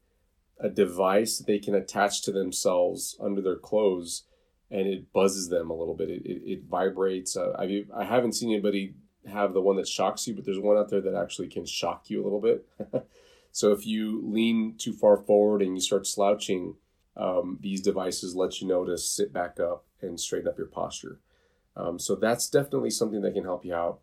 a 0.60 0.70
device 0.70 1.38
that 1.38 1.48
they 1.48 1.60
can 1.60 1.76
attach 1.76 2.22
to 2.24 2.32
themselves 2.32 3.18
under 3.20 3.42
their 3.42 3.58
clothes, 3.58 4.24
and 4.72 4.88
it 4.88 5.12
buzzes 5.14 5.50
them 5.50 5.70
a 5.70 5.76
little 5.76 5.96
bit. 5.96 6.10
It, 6.10 6.26
it, 6.26 6.42
it 6.46 6.64
vibrates. 6.64 7.38
Uh, 7.38 7.56
I 7.58 7.86
I 7.96 8.04
haven't 8.04 8.34
seen 8.34 8.52
anybody 8.52 8.96
have 9.28 9.54
the 9.54 9.62
one 9.62 9.76
that 9.78 9.88
shocks 9.88 10.28
you, 10.28 10.34
but 10.34 10.46
there's 10.46 10.60
one 10.60 10.78
out 10.78 10.90
there 10.90 11.02
that 11.02 11.16
actually 11.16 11.48
can 11.48 11.66
shock 11.66 12.10
you 12.10 12.22
a 12.22 12.26
little 12.26 12.42
bit. 12.42 12.68
so 13.52 13.72
if 13.72 13.86
you 13.86 14.22
lean 14.24 14.76
too 14.78 14.94
far 14.94 15.18
forward 15.18 15.62
and 15.62 15.76
you 15.76 15.82
start 15.82 16.06
slouching, 16.06 16.76
um, 17.18 17.58
these 17.62 17.82
devices 17.82 18.36
let 18.36 18.62
you 18.62 18.68
know 18.68 18.86
to 18.86 18.98
sit 18.98 19.34
back 19.34 19.60
up 19.60 19.86
and 20.02 20.20
straighten 20.20 20.48
up 20.48 20.58
your 20.58 20.68
posture. 20.68 21.20
Um, 21.76 22.00
so 22.00 22.16
that's 22.16 22.50
definitely 22.50 22.90
something 22.90 23.22
that 23.22 23.34
can 23.34 23.44
help 23.44 23.66
you 23.66 23.74
out. 23.74 24.00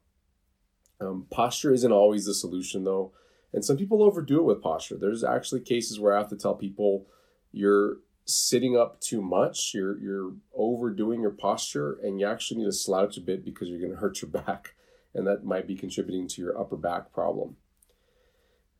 Um, 1.00 1.26
posture 1.30 1.72
isn't 1.72 1.92
always 1.92 2.26
the 2.26 2.34
solution 2.34 2.84
though, 2.84 3.12
and 3.52 3.64
some 3.64 3.76
people 3.76 4.02
overdo 4.02 4.38
it 4.38 4.44
with 4.44 4.62
posture. 4.62 4.96
There's 4.96 5.24
actually 5.24 5.60
cases 5.60 5.98
where 5.98 6.14
I 6.14 6.18
have 6.18 6.28
to 6.30 6.36
tell 6.36 6.54
people 6.54 7.06
you're 7.50 7.98
sitting 8.24 8.76
up 8.76 9.00
too 9.00 9.22
much, 9.22 9.72
you're 9.74 9.98
you're 9.98 10.32
overdoing 10.54 11.20
your 11.20 11.30
posture, 11.30 11.98
and 12.02 12.20
you 12.20 12.26
actually 12.26 12.58
need 12.58 12.66
to 12.66 12.72
slouch 12.72 13.16
a 13.16 13.20
bit 13.20 13.44
because 13.44 13.68
you're 13.68 13.80
going 13.80 13.92
to 13.92 13.98
hurt 13.98 14.22
your 14.22 14.30
back, 14.30 14.74
and 15.14 15.26
that 15.26 15.44
might 15.44 15.66
be 15.66 15.76
contributing 15.76 16.28
to 16.28 16.42
your 16.42 16.58
upper 16.58 16.76
back 16.76 17.12
problem. 17.12 17.56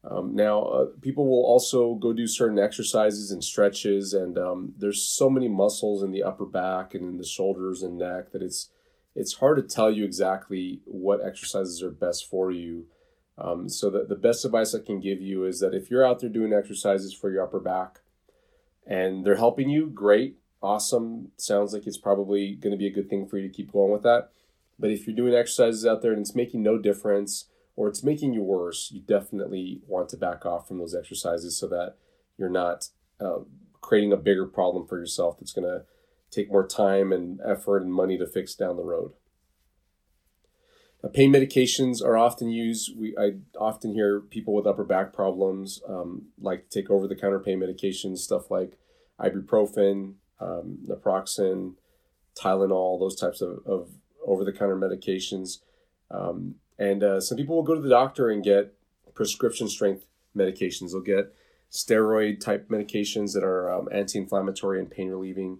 Um, 0.05 0.35
now, 0.35 0.63
uh, 0.63 0.87
people 1.01 1.29
will 1.29 1.45
also 1.45 1.95
go 1.95 2.13
do 2.13 2.27
certain 2.27 2.59
exercises 2.59 3.31
and 3.31 3.43
stretches, 3.43 4.15
and 4.15 4.37
um, 4.37 4.75
there's 4.77 5.03
so 5.03 5.31
many 5.31 5.49
muscles 5.49 6.03
in 6.03 6.11
the 6.11 6.25
upper 6.25 6.45
back 6.45 6.95
and 6.95 7.05
in 7.05 7.19
the 7.19 7.25
shoulders 7.25 7.83
and 7.83 7.99
neck 7.99 8.33
that 8.33 8.43
it's 8.43 8.71
it's 9.15 9.35
hard 9.35 9.57
to 9.57 9.63
tell 9.63 9.91
you 9.91 10.05
exactly 10.05 10.81
what 10.87 11.21
exercises 11.25 11.83
are 11.83 11.91
best 11.91 12.29
for 12.29 12.51
you. 12.51 12.87
Um, 13.37 13.69
so 13.69 13.91
the, 13.91 14.05
the 14.05 14.15
best 14.17 14.45
advice 14.45 14.75
I 14.75 14.81
can 14.81 15.01
give 15.01 15.21
you 15.21 15.45
is 15.45 15.61
that 15.61 15.75
if 15.75 15.91
you're 15.91 16.07
out 16.07 16.21
there 16.21 16.31
doing 16.31 16.53
exercises 16.53 17.13
for 17.13 17.31
your 17.31 17.45
upper 17.45 17.61
back 17.61 18.01
and 18.87 19.25
they're 19.25 19.37
helping 19.37 19.69
you, 19.69 19.87
great, 19.89 20.39
awesome. 20.63 21.33
Sounds 21.37 21.73
like 21.73 21.87
it's 21.87 21.99
probably 21.99 22.55
going 22.55 22.73
to 22.73 22.79
be 22.79 22.87
a 22.87 22.93
good 22.93 23.09
thing 23.09 23.27
for 23.27 23.39
you 23.39 23.49
to 23.49 23.55
keep 23.55 23.73
going 23.73 23.93
with 23.93 24.03
that. 24.03 24.31
But 24.79 24.91
if 24.91 25.07
you're 25.07 25.17
doing 25.17 25.35
exercises 25.35 25.87
out 25.87 26.03
there 26.03 26.13
and 26.13 26.21
it's 26.21 26.35
making 26.35 26.63
no 26.63 26.79
difference, 26.79 27.47
or 27.77 27.89
it's 27.89 28.03
making 28.03 28.35
you 28.35 28.43
worse, 28.43 28.91
you 28.93 29.01
definitely 29.01 29.81
want 29.87 30.09
to 30.11 30.17
back 30.17 30.45
off 30.45 30.69
from 30.69 30.79
those 30.79 30.95
exercises 30.95 31.57
so 31.57 31.67
that 31.69 31.97
you're 32.37 32.51
not 32.51 32.89
uh, 33.21 33.39
creating 33.81 34.13
a 34.13 34.17
bigger 34.17 34.47
problem 34.47 34.87
for 34.87 34.99
yourself 34.99 35.39
that's 35.39 35.53
going 35.53 35.67
to 35.67 35.85
take 36.31 36.51
more 36.51 36.67
time 36.67 37.13
and 37.13 37.41
effort 37.47 37.83
and 37.83 37.93
money 37.93 38.19
to 38.19 38.27
fix 38.27 38.55
down 38.55 38.77
the 38.77 38.83
road. 38.83 39.13
Now, 41.03 41.11
pain 41.11 41.33
medications 41.33 42.03
are 42.03 42.17
often 42.17 42.49
used. 42.49 42.97
We 42.97 43.17
I 43.19 43.33
often 43.59 43.93
hear 43.93 44.21
people 44.21 44.55
with 44.55 44.67
upper 44.67 44.85
back 44.85 45.13
problems 45.13 45.81
um, 45.89 46.27
like 46.41 46.71
take 46.71 46.91
over 46.91 47.09
the 47.09 47.17
counter 47.17 47.41
pain 47.41 47.59
medications, 47.59 48.19
stuff 48.19 48.51
like 48.51 48.79
ibuprofen, 49.19 50.15
um, 50.41 50.79
naproxen, 50.87 51.75
Tylenol, 52.39 53.01
those 53.01 53.17
types 53.17 53.41
of, 53.41 53.61
of 53.67 53.91
over 54.25 54.45
the 54.45 54.53
counter 54.53 54.77
medications. 54.77 55.59
Um, 56.11 56.57
and 56.79 57.03
uh, 57.03 57.21
some 57.21 57.37
people 57.37 57.57
will 57.57 57.63
go 57.63 57.75
to 57.75 57.81
the 57.81 57.89
doctor 57.89 58.31
and 58.31 58.43
get 58.43 58.75
prescription 59.15 59.69
strength 59.69 60.05
medications. 60.37 60.93
They'll 60.93 61.01
get 61.01 61.35
steroid 61.71 62.41
type 62.41 62.69
medications 62.69 63.33
that 63.35 63.43
are 63.43 63.73
um, 63.73 63.89
anti 63.93 64.19
inflammatory 64.19 64.79
and 64.79 64.91
pain 64.91 65.09
relieving. 65.09 65.59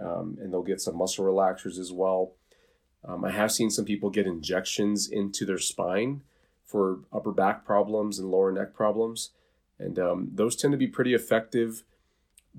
Um, 0.00 0.38
and 0.40 0.52
they'll 0.52 0.62
get 0.62 0.80
some 0.80 0.96
muscle 0.96 1.24
relaxers 1.24 1.78
as 1.78 1.92
well. 1.92 2.32
Um, 3.04 3.24
I 3.24 3.30
have 3.30 3.52
seen 3.52 3.70
some 3.70 3.84
people 3.84 4.10
get 4.10 4.26
injections 4.26 5.08
into 5.08 5.44
their 5.44 5.58
spine 5.58 6.22
for 6.64 7.00
upper 7.12 7.32
back 7.32 7.64
problems 7.64 8.18
and 8.18 8.30
lower 8.30 8.52
neck 8.52 8.74
problems. 8.74 9.30
And 9.78 9.98
um, 9.98 10.30
those 10.34 10.56
tend 10.56 10.72
to 10.72 10.78
be 10.78 10.88
pretty 10.88 11.14
effective, 11.14 11.84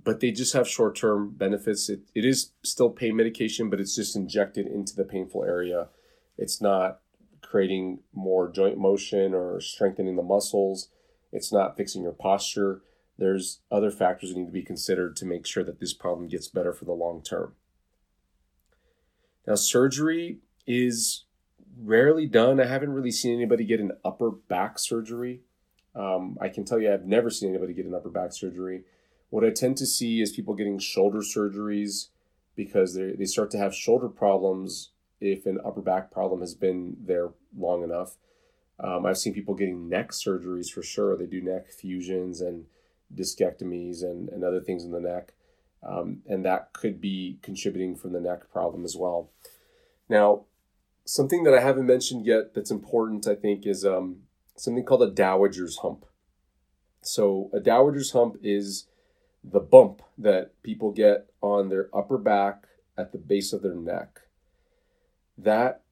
but 0.01 0.19
they 0.19 0.31
just 0.31 0.53
have 0.53 0.67
short 0.67 0.95
term 0.95 1.31
benefits. 1.31 1.89
It, 1.89 2.01
it 2.15 2.25
is 2.25 2.51
still 2.63 2.89
pain 2.89 3.15
medication, 3.15 3.69
but 3.69 3.79
it's 3.79 3.95
just 3.95 4.15
injected 4.15 4.65
into 4.65 4.95
the 4.95 5.03
painful 5.03 5.43
area. 5.43 5.89
It's 6.37 6.61
not 6.61 7.01
creating 7.41 7.99
more 8.13 8.49
joint 8.49 8.77
motion 8.77 9.33
or 9.33 9.59
strengthening 9.59 10.15
the 10.15 10.23
muscles. 10.23 10.89
It's 11.31 11.51
not 11.51 11.77
fixing 11.77 12.03
your 12.03 12.13
posture. 12.13 12.81
There's 13.17 13.59
other 13.69 13.91
factors 13.91 14.29
that 14.29 14.39
need 14.39 14.45
to 14.45 14.51
be 14.51 14.63
considered 14.63 15.15
to 15.17 15.25
make 15.25 15.45
sure 15.45 15.63
that 15.63 15.79
this 15.79 15.93
problem 15.93 16.29
gets 16.29 16.47
better 16.47 16.73
for 16.73 16.85
the 16.85 16.93
long 16.93 17.21
term. 17.21 17.53
Now, 19.47 19.55
surgery 19.55 20.39
is 20.67 21.25
rarely 21.81 22.27
done. 22.27 22.59
I 22.59 22.65
haven't 22.65 22.93
really 22.93 23.11
seen 23.11 23.35
anybody 23.35 23.63
get 23.65 23.79
an 23.79 23.93
upper 24.03 24.31
back 24.31 24.77
surgery. 24.79 25.41
Um, 25.95 26.37
I 26.39 26.49
can 26.49 26.65
tell 26.65 26.79
you, 26.79 26.93
I've 26.93 27.05
never 27.05 27.29
seen 27.29 27.49
anybody 27.49 27.73
get 27.73 27.85
an 27.85 27.95
upper 27.95 28.09
back 28.09 28.33
surgery. 28.33 28.83
What 29.29 29.43
I 29.43 29.49
tend 29.49 29.77
to 29.77 29.85
see 29.85 30.21
is 30.21 30.31
people 30.31 30.53
getting 30.55 30.79
shoulder 30.79 31.19
surgeries 31.19 32.07
because 32.55 32.93
they, 32.95 33.13
they 33.13 33.25
start 33.25 33.51
to 33.51 33.57
have 33.57 33.73
shoulder 33.73 34.09
problems 34.09 34.91
if 35.21 35.45
an 35.45 35.59
upper 35.65 35.81
back 35.81 36.11
problem 36.11 36.41
has 36.41 36.55
been 36.55 36.97
there 36.99 37.29
long 37.57 37.83
enough. 37.83 38.17
Um, 38.79 39.05
I've 39.05 39.17
seen 39.17 39.33
people 39.33 39.55
getting 39.55 39.89
neck 39.89 40.11
surgeries 40.11 40.71
for 40.71 40.81
sure. 40.81 41.17
They 41.17 41.25
do 41.25 41.41
neck 41.41 41.71
fusions 41.71 42.39
and 42.41 42.65
discectomies 43.13 44.03
and, 44.03 44.29
and 44.29 44.43
other 44.43 44.61
things 44.61 44.83
in 44.83 44.91
the 44.91 45.01
neck. 45.01 45.33
Um, 45.81 46.21
and 46.27 46.43
that 46.45 46.73
could 46.73 46.99
be 46.99 47.39
contributing 47.41 47.95
from 47.95 48.11
the 48.11 48.19
neck 48.19 48.51
problem 48.51 48.83
as 48.83 48.95
well. 48.97 49.29
Now, 50.09 50.45
something 51.05 51.43
that 51.43 51.53
I 51.53 51.61
haven't 51.61 51.85
mentioned 51.85 52.25
yet 52.25 52.53
that's 52.53 52.71
important, 52.71 53.27
I 53.27 53.35
think, 53.35 53.65
is 53.65 53.85
um, 53.85 54.23
something 54.57 54.83
called 54.83 55.03
a 55.03 55.11
dowager's 55.11 55.77
hump. 55.77 56.05
So, 57.01 57.49
a 57.53 57.59
dowager's 57.59 58.11
hump 58.11 58.37
is 58.43 58.87
the 59.43 59.59
bump 59.59 60.01
that 60.17 60.61
people 60.63 60.91
get 60.91 61.29
on 61.41 61.69
their 61.69 61.89
upper 61.95 62.17
back 62.17 62.65
at 62.97 63.11
the 63.11 63.17
base 63.17 63.53
of 63.53 63.61
their 63.61 63.75
neck. 63.75 64.21
That 65.37 65.83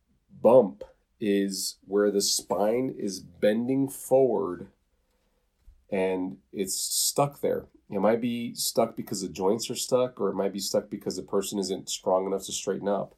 bump 0.41 0.83
is 1.19 1.77
where 1.85 2.11
the 2.11 2.21
spine 2.21 2.93
is 2.97 3.19
bending 3.19 3.87
forward 3.89 4.67
and 5.91 6.37
it's 6.51 6.75
stuck 6.75 7.41
there. 7.41 7.65
It 7.89 7.99
might 7.99 8.19
be 8.21 8.53
stuck 8.53 8.95
because 8.95 9.21
the 9.21 9.29
joints 9.29 9.69
are 9.69 9.75
stuck, 9.75 10.19
or 10.19 10.29
it 10.29 10.35
might 10.35 10.53
be 10.53 10.59
stuck 10.59 10.89
because 10.89 11.15
the 11.15 11.23
person 11.23 11.57
isn't 11.59 11.89
strong 11.89 12.25
enough 12.25 12.45
to 12.45 12.51
straighten 12.51 12.87
up. 12.89 13.15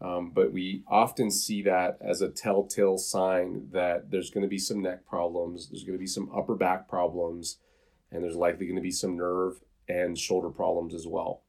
Um, 0.00 0.30
but 0.30 0.52
we 0.52 0.84
often 0.86 1.30
see 1.30 1.62
that 1.62 1.98
as 2.00 2.20
a 2.20 2.28
telltale 2.28 2.98
sign 2.98 3.68
that 3.72 4.10
there's 4.10 4.30
going 4.30 4.42
to 4.42 4.48
be 4.48 4.58
some 4.58 4.80
neck 4.80 5.06
problems, 5.06 5.68
there's 5.68 5.82
going 5.82 5.98
to 5.98 6.02
be 6.02 6.06
some 6.06 6.30
upper 6.34 6.54
back 6.54 6.88
problems, 6.88 7.58
and 8.12 8.22
there's 8.22 8.36
likely 8.36 8.66
going 8.66 8.76
to 8.76 8.82
be 8.82 8.90
some 8.90 9.16
nerve 9.16 9.60
and 9.88 10.18
shoulder 10.18 10.50
problems 10.50 10.94
as 10.94 11.06
well. 11.06 11.42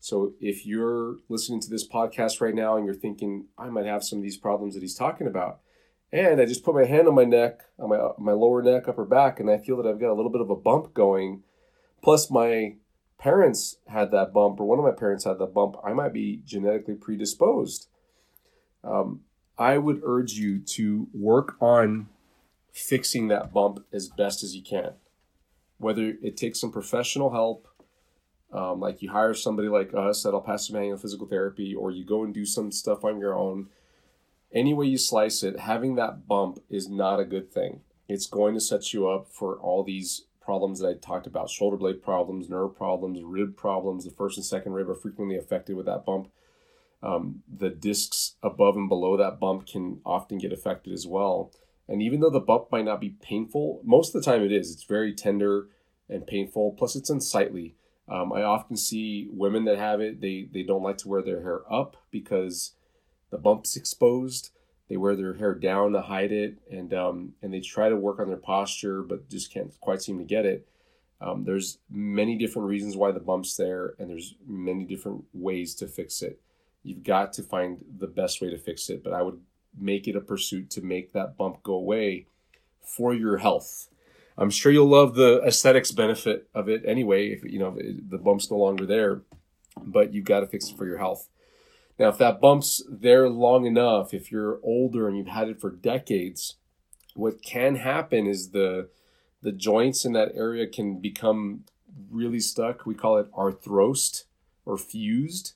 So 0.00 0.34
if 0.40 0.66
you're 0.66 1.16
listening 1.28 1.60
to 1.60 1.70
this 1.70 1.86
podcast 1.86 2.40
right 2.40 2.54
now 2.54 2.76
and 2.76 2.84
you're 2.84 2.94
thinking, 2.94 3.46
I 3.56 3.68
might 3.68 3.86
have 3.86 4.04
some 4.04 4.18
of 4.18 4.22
these 4.22 4.36
problems 4.36 4.74
that 4.74 4.82
he's 4.82 4.94
talking 4.94 5.26
about, 5.26 5.60
and 6.12 6.40
I 6.40 6.46
just 6.46 6.64
put 6.64 6.74
my 6.74 6.84
hand 6.84 7.08
on 7.08 7.14
my 7.14 7.24
neck, 7.24 7.60
on 7.78 7.88
my 7.88 7.98
my 8.18 8.32
lower 8.32 8.62
neck, 8.62 8.88
upper 8.88 9.04
back, 9.04 9.40
and 9.40 9.50
I 9.50 9.58
feel 9.58 9.76
that 9.76 9.88
I've 9.88 10.00
got 10.00 10.10
a 10.10 10.14
little 10.14 10.30
bit 10.30 10.40
of 10.40 10.50
a 10.50 10.56
bump 10.56 10.94
going. 10.94 11.42
Plus, 12.02 12.30
my 12.30 12.76
parents 13.18 13.76
had 13.88 14.10
that 14.12 14.32
bump, 14.32 14.60
or 14.60 14.64
one 14.64 14.78
of 14.78 14.84
my 14.84 14.92
parents 14.92 15.24
had 15.24 15.38
that 15.38 15.54
bump. 15.54 15.76
I 15.84 15.92
might 15.92 16.12
be 16.12 16.42
genetically 16.44 16.94
predisposed. 16.94 17.88
Um, 18.84 19.20
I 19.58 19.78
would 19.78 20.00
urge 20.04 20.32
you 20.32 20.60
to 20.60 21.08
work 21.12 21.56
on 21.60 22.08
fixing 22.72 23.28
that 23.28 23.52
bump 23.52 23.84
as 23.92 24.08
best 24.08 24.42
as 24.44 24.54
you 24.54 24.62
can. 24.62 24.92
Whether 25.78 26.14
it 26.22 26.36
takes 26.36 26.60
some 26.60 26.70
professional 26.70 27.30
help 27.30 27.68
um, 28.52 28.80
like 28.80 29.02
you 29.02 29.10
hire 29.10 29.34
somebody 29.34 29.68
like 29.68 29.92
us 29.94 30.24
at 30.24 30.32
El 30.32 30.40
Paso 30.40 30.72
Manual 30.72 30.96
Physical 30.96 31.26
Therapy, 31.26 31.74
or 31.74 31.90
you 31.90 32.04
go 32.04 32.24
and 32.24 32.32
do 32.32 32.46
some 32.46 32.72
stuff 32.72 33.04
on 33.04 33.18
your 33.18 33.34
own. 33.34 33.68
Any 34.52 34.72
way 34.72 34.86
you 34.86 34.98
slice 34.98 35.42
it, 35.42 35.60
having 35.60 35.96
that 35.96 36.26
bump 36.26 36.58
is 36.70 36.88
not 36.88 37.20
a 37.20 37.24
good 37.24 37.52
thing. 37.52 37.80
It's 38.08 38.26
going 38.26 38.54
to 38.54 38.60
set 38.60 38.92
you 38.92 39.08
up 39.08 39.28
for 39.30 39.56
all 39.58 39.84
these 39.84 40.24
problems 40.40 40.80
that 40.80 40.88
I 40.88 40.94
talked 40.94 41.26
about 41.26 41.50
shoulder 41.50 41.76
blade 41.76 42.02
problems, 42.02 42.48
nerve 42.48 42.74
problems, 42.74 43.20
rib 43.22 43.56
problems. 43.56 44.04
The 44.04 44.10
first 44.10 44.38
and 44.38 44.46
second 44.46 44.72
rib 44.72 44.88
are 44.88 44.94
frequently 44.94 45.36
affected 45.36 45.76
with 45.76 45.84
that 45.84 46.06
bump. 46.06 46.30
Um, 47.02 47.42
the 47.46 47.68
discs 47.68 48.36
above 48.42 48.76
and 48.76 48.88
below 48.88 49.16
that 49.18 49.38
bump 49.38 49.66
can 49.66 50.00
often 50.06 50.38
get 50.38 50.52
affected 50.52 50.94
as 50.94 51.06
well. 51.06 51.52
And 51.86 52.02
even 52.02 52.20
though 52.20 52.30
the 52.30 52.40
bump 52.40 52.72
might 52.72 52.86
not 52.86 53.00
be 53.00 53.10
painful, 53.10 53.82
most 53.84 54.14
of 54.14 54.22
the 54.22 54.30
time 54.30 54.42
it 54.42 54.52
is. 54.52 54.72
It's 54.72 54.84
very 54.84 55.12
tender 55.14 55.68
and 56.08 56.26
painful. 56.26 56.72
Plus, 56.78 56.96
it's 56.96 57.10
unsightly. 57.10 57.76
Um, 58.08 58.32
I 58.32 58.42
often 58.42 58.76
see 58.76 59.28
women 59.30 59.66
that 59.66 59.78
have 59.78 60.00
it, 60.00 60.22
they, 60.22 60.48
they 60.50 60.62
don't 60.62 60.82
like 60.82 60.96
to 60.98 61.08
wear 61.08 61.22
their 61.22 61.42
hair 61.42 61.60
up 61.70 61.98
because 62.10 62.72
the 63.30 63.38
bump's 63.38 63.76
exposed. 63.76 64.50
They 64.88 64.96
wear 64.96 65.16
their 65.16 65.34
hair 65.34 65.54
down 65.54 65.92
to 65.92 66.00
hide 66.00 66.32
it, 66.32 66.58
and 66.70 66.94
um, 66.94 67.34
and 67.42 67.52
they 67.52 67.60
try 67.60 67.88
to 67.88 67.96
work 67.96 68.20
on 68.20 68.28
their 68.28 68.36
posture, 68.36 69.02
but 69.02 69.28
just 69.28 69.52
can't 69.52 69.72
quite 69.80 70.02
seem 70.02 70.18
to 70.18 70.24
get 70.24 70.46
it. 70.46 70.66
Um, 71.20 71.44
there's 71.44 71.78
many 71.90 72.36
different 72.36 72.68
reasons 72.68 72.96
why 72.96 73.12
the 73.12 73.20
bump's 73.20 73.56
there, 73.56 73.94
and 73.98 74.08
there's 74.08 74.34
many 74.46 74.84
different 74.84 75.24
ways 75.34 75.74
to 75.76 75.86
fix 75.86 76.22
it. 76.22 76.40
You've 76.84 77.02
got 77.02 77.32
to 77.34 77.42
find 77.42 77.84
the 77.98 78.06
best 78.06 78.40
way 78.40 78.50
to 78.50 78.58
fix 78.58 78.88
it, 78.88 79.02
but 79.02 79.12
I 79.12 79.22
would 79.22 79.40
make 79.78 80.08
it 80.08 80.16
a 80.16 80.20
pursuit 80.20 80.70
to 80.70 80.80
make 80.80 81.12
that 81.12 81.36
bump 81.36 81.62
go 81.62 81.74
away 81.74 82.26
for 82.82 83.12
your 83.12 83.38
health. 83.38 83.88
I'm 84.36 84.50
sure 84.50 84.70
you'll 84.70 84.88
love 84.88 85.16
the 85.16 85.42
aesthetics 85.42 85.90
benefit 85.90 86.48
of 86.54 86.68
it 86.68 86.82
anyway. 86.86 87.30
If 87.30 87.44
you 87.44 87.58
know 87.58 87.76
the 87.76 88.18
bump's 88.18 88.50
no 88.50 88.56
longer 88.56 88.86
there, 88.86 89.22
but 89.76 90.14
you've 90.14 90.24
got 90.24 90.40
to 90.40 90.46
fix 90.46 90.70
it 90.70 90.76
for 90.76 90.86
your 90.86 90.98
health. 90.98 91.28
Now, 91.98 92.08
if 92.08 92.18
that 92.18 92.40
bump's 92.40 92.82
there 92.88 93.28
long 93.28 93.66
enough, 93.66 94.14
if 94.14 94.30
you're 94.30 94.60
older 94.62 95.08
and 95.08 95.16
you've 95.16 95.26
had 95.26 95.48
it 95.48 95.60
for 95.60 95.70
decades, 95.70 96.54
what 97.14 97.42
can 97.42 97.76
happen 97.76 98.26
is 98.26 98.50
the 98.50 98.88
the 99.40 99.52
joints 99.52 100.04
in 100.04 100.12
that 100.12 100.32
area 100.34 100.66
can 100.66 100.98
become 100.98 101.64
really 102.10 102.40
stuck. 102.40 102.86
We 102.86 102.94
call 102.94 103.18
it 103.18 103.32
arthrosed 103.32 104.24
or 104.64 104.76
fused, 104.76 105.52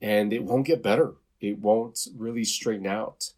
and 0.00 0.32
it 0.32 0.44
won't 0.44 0.66
get 0.66 0.82
better. 0.82 1.14
It 1.40 1.58
won't 1.58 2.06
really 2.16 2.44
straighten 2.44 2.86
out. 2.86 3.32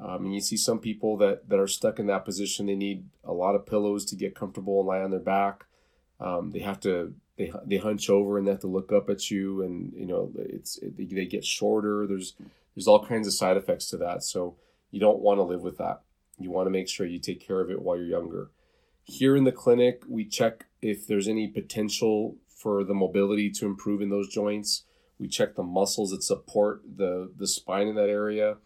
Um, 0.00 0.26
and 0.26 0.34
you 0.34 0.40
see 0.40 0.56
some 0.56 0.78
people 0.78 1.16
that, 1.18 1.48
that 1.48 1.58
are 1.58 1.66
stuck 1.66 1.98
in 1.98 2.06
that 2.06 2.24
position. 2.24 2.66
They 2.66 2.76
need 2.76 3.06
a 3.24 3.32
lot 3.32 3.54
of 3.54 3.66
pillows 3.66 4.04
to 4.06 4.16
get 4.16 4.34
comfortable 4.34 4.80
and 4.80 4.88
lie 4.88 5.00
on 5.00 5.10
their 5.10 5.20
back. 5.20 5.64
Um, 6.20 6.50
they 6.50 6.60
have 6.60 6.80
to 6.80 7.14
they, 7.38 7.52
they 7.64 7.76
hunch 7.78 8.10
over 8.10 8.36
and 8.36 8.46
they 8.46 8.50
have 8.50 8.60
to 8.60 8.66
look 8.66 8.92
up 8.92 9.08
at 9.08 9.30
you, 9.30 9.62
and 9.62 9.92
you 9.94 10.06
know 10.06 10.30
it's 10.36 10.76
it, 10.78 10.96
they, 10.96 11.04
they 11.04 11.26
get 11.26 11.44
shorter. 11.44 12.06
There's 12.06 12.34
there's 12.74 12.88
all 12.88 13.04
kinds 13.04 13.26
of 13.26 13.32
side 13.32 13.56
effects 13.56 13.88
to 13.90 13.96
that. 13.98 14.22
So 14.22 14.56
you 14.90 15.00
don't 15.00 15.20
want 15.20 15.38
to 15.38 15.44
live 15.44 15.62
with 15.62 15.78
that. 15.78 16.02
You 16.38 16.50
want 16.50 16.66
to 16.66 16.70
make 16.70 16.88
sure 16.88 17.06
you 17.06 17.18
take 17.18 17.40
care 17.40 17.60
of 17.60 17.70
it 17.70 17.82
while 17.82 17.96
you're 17.96 18.06
younger. 18.06 18.50
Here 19.04 19.34
in 19.34 19.44
the 19.44 19.52
clinic, 19.52 20.02
we 20.08 20.24
check 20.24 20.66
if 20.82 21.06
there's 21.06 21.28
any 21.28 21.48
potential 21.48 22.36
for 22.48 22.84
the 22.84 22.94
mobility 22.94 23.50
to 23.50 23.66
improve 23.66 24.02
in 24.02 24.10
those 24.10 24.28
joints. 24.28 24.84
We 25.18 25.28
check 25.28 25.54
the 25.54 25.62
muscles 25.62 26.10
that 26.10 26.22
support 26.22 26.82
the 26.96 27.30
the 27.36 27.46
spine 27.46 27.88
in 27.88 27.94
that 27.94 28.10
area 28.10 28.56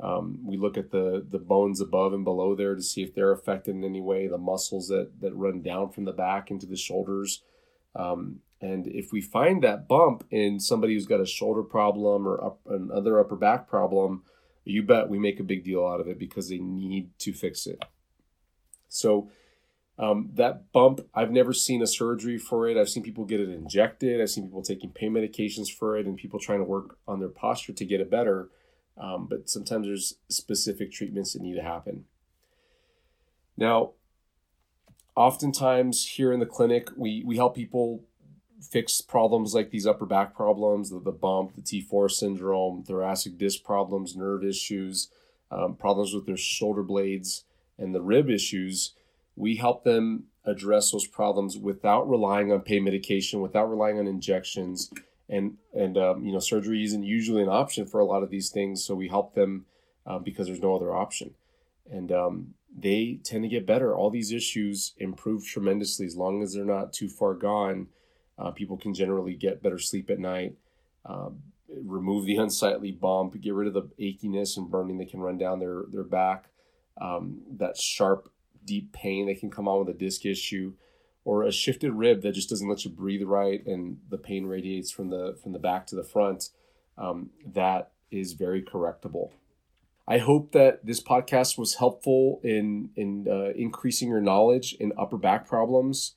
um, 0.00 0.40
we 0.44 0.56
look 0.56 0.76
at 0.76 0.90
the 0.90 1.24
the 1.28 1.38
bones 1.38 1.80
above 1.80 2.12
and 2.12 2.24
below 2.24 2.54
there 2.54 2.74
to 2.74 2.82
see 2.82 3.02
if 3.02 3.14
they're 3.14 3.30
affected 3.32 3.76
in 3.76 3.84
any 3.84 4.00
way. 4.00 4.26
The 4.26 4.38
muscles 4.38 4.88
that 4.88 5.20
that 5.20 5.34
run 5.34 5.62
down 5.62 5.90
from 5.90 6.04
the 6.04 6.12
back 6.12 6.50
into 6.50 6.66
the 6.66 6.76
shoulders. 6.76 7.42
Um, 7.94 8.40
and 8.60 8.86
if 8.86 9.12
we 9.12 9.20
find 9.20 9.62
that 9.62 9.88
bump 9.88 10.24
in 10.30 10.58
somebody 10.58 10.94
who's 10.94 11.06
got 11.06 11.20
a 11.20 11.26
shoulder 11.26 11.62
problem 11.62 12.26
or 12.26 12.42
up, 12.42 12.60
another 12.66 13.20
upper 13.20 13.36
back 13.36 13.68
problem, 13.68 14.22
you 14.64 14.82
bet 14.82 15.08
we 15.08 15.18
make 15.18 15.38
a 15.38 15.44
big 15.44 15.64
deal 15.64 15.86
out 15.86 16.00
of 16.00 16.08
it 16.08 16.18
because 16.18 16.48
they 16.48 16.58
need 16.58 17.10
to 17.18 17.32
fix 17.32 17.66
it. 17.66 17.84
So 18.88 19.30
um, 19.98 20.30
that 20.34 20.72
bump, 20.72 21.00
I've 21.14 21.30
never 21.30 21.52
seen 21.52 21.82
a 21.82 21.86
surgery 21.86 22.38
for 22.38 22.68
it. 22.68 22.76
I've 22.76 22.88
seen 22.88 23.02
people 23.02 23.24
get 23.24 23.40
it 23.40 23.48
injected. 23.48 24.20
I've 24.20 24.30
seen 24.30 24.44
people 24.44 24.62
taking 24.62 24.90
pain 24.90 25.12
medications 25.12 25.68
for 25.68 25.96
it, 25.96 26.06
and 26.06 26.16
people 26.16 26.40
trying 26.40 26.58
to 26.58 26.64
work 26.64 26.98
on 27.06 27.20
their 27.20 27.28
posture 27.28 27.72
to 27.72 27.84
get 27.84 28.00
it 28.00 28.10
better. 28.10 28.48
Um, 28.96 29.26
but 29.28 29.48
sometimes 29.48 29.86
there's 29.86 30.14
specific 30.28 30.92
treatments 30.92 31.32
that 31.32 31.42
need 31.42 31.54
to 31.54 31.62
happen. 31.62 32.04
Now, 33.56 33.92
oftentimes 35.16 36.06
here 36.06 36.32
in 36.32 36.40
the 36.40 36.46
clinic, 36.46 36.88
we, 36.96 37.22
we 37.24 37.36
help 37.36 37.54
people 37.54 38.04
fix 38.60 39.00
problems 39.00 39.54
like 39.54 39.70
these 39.70 39.86
upper 39.86 40.06
back 40.06 40.34
problems, 40.34 40.90
the, 40.90 41.00
the 41.00 41.12
bump, 41.12 41.54
the 41.54 41.62
T4 41.62 42.10
syndrome, 42.10 42.82
thoracic 42.82 43.38
disc 43.38 43.62
problems, 43.62 44.16
nerve 44.16 44.44
issues, 44.44 45.08
um, 45.50 45.76
problems 45.76 46.14
with 46.14 46.26
their 46.26 46.36
shoulder 46.36 46.82
blades, 46.82 47.44
and 47.78 47.94
the 47.94 48.02
rib 48.02 48.30
issues. 48.30 48.94
We 49.36 49.56
help 49.56 49.84
them 49.84 50.24
address 50.44 50.90
those 50.90 51.06
problems 51.06 51.56
without 51.56 52.08
relying 52.08 52.52
on 52.52 52.60
pain 52.60 52.84
medication, 52.84 53.40
without 53.40 53.70
relying 53.70 53.98
on 53.98 54.06
injections, 54.06 54.92
and 55.28 55.56
and 55.72 55.96
um, 55.96 56.24
you 56.24 56.32
know 56.32 56.38
surgery 56.38 56.84
isn't 56.84 57.02
usually 57.02 57.42
an 57.42 57.48
option 57.48 57.86
for 57.86 58.00
a 58.00 58.04
lot 58.04 58.22
of 58.22 58.30
these 58.30 58.50
things. 58.50 58.84
So 58.84 58.94
we 58.94 59.08
help 59.08 59.34
them 59.34 59.66
uh, 60.06 60.18
because 60.18 60.46
there's 60.46 60.60
no 60.60 60.74
other 60.74 60.94
option, 60.94 61.34
and 61.90 62.10
um, 62.12 62.54
they 62.76 63.20
tend 63.24 63.44
to 63.44 63.48
get 63.48 63.66
better. 63.66 63.94
All 63.94 64.10
these 64.10 64.32
issues 64.32 64.94
improve 64.98 65.46
tremendously 65.46 66.06
as 66.06 66.16
long 66.16 66.42
as 66.42 66.54
they're 66.54 66.64
not 66.64 66.92
too 66.92 67.08
far 67.08 67.34
gone 67.34 67.88
uh, 68.38 68.50
people 68.50 68.76
can 68.76 68.94
generally 68.94 69.34
get 69.34 69.62
better 69.62 69.78
sleep 69.78 70.10
at 70.10 70.18
night, 70.18 70.54
um, 71.04 71.42
remove 71.68 72.26
the 72.26 72.36
unsightly 72.38 72.90
bump, 72.90 73.40
get 73.40 73.54
rid 73.54 73.68
of 73.68 73.74
the 73.74 73.82
achiness 74.00 74.56
and 74.56 74.70
burning 74.70 74.98
that 74.98 75.10
can 75.10 75.20
run 75.20 75.38
down 75.38 75.60
their, 75.60 75.84
their 75.90 76.04
back, 76.04 76.46
um, 77.00 77.40
that 77.58 77.76
sharp, 77.76 78.30
deep 78.64 78.92
pain 78.92 79.26
that 79.26 79.38
can 79.40 79.50
come 79.50 79.68
on 79.68 79.78
with 79.78 79.94
a 79.94 79.98
disc 79.98 80.24
issue, 80.24 80.72
or 81.24 81.44
a 81.44 81.52
shifted 81.52 81.92
rib 81.92 82.22
that 82.22 82.32
just 82.32 82.50
doesn't 82.50 82.68
let 82.68 82.84
you 82.84 82.90
breathe 82.90 83.22
right 83.22 83.64
and 83.66 83.98
the 84.10 84.18
pain 84.18 84.46
radiates 84.46 84.90
from 84.90 85.08
the 85.08 85.36
from 85.42 85.52
the 85.52 85.58
back 85.58 85.86
to 85.86 85.96
the 85.96 86.04
front. 86.04 86.50
Um, 86.98 87.30
that 87.46 87.92
is 88.10 88.34
very 88.34 88.62
correctable. 88.62 89.30
I 90.06 90.18
hope 90.18 90.52
that 90.52 90.84
this 90.84 91.02
podcast 91.02 91.56
was 91.56 91.76
helpful 91.76 92.40
in 92.42 92.90
in 92.96 93.26
uh, 93.28 93.52
increasing 93.56 94.08
your 94.08 94.20
knowledge 94.20 94.74
in 94.74 94.92
upper 94.98 95.16
back 95.16 95.48
problems. 95.48 96.14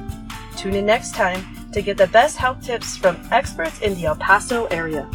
Tune 0.57 0.73
in 0.73 0.85
next 0.85 1.13
time 1.13 1.45
to 1.71 1.81
get 1.83 1.95
the 1.95 2.07
best 2.07 2.37
health 2.37 2.61
tips 2.65 2.97
from 2.97 3.17
experts 3.31 3.79
in 3.81 3.93
the 3.93 4.05
El 4.05 4.15
Paso 4.15 4.65
area. 4.65 5.07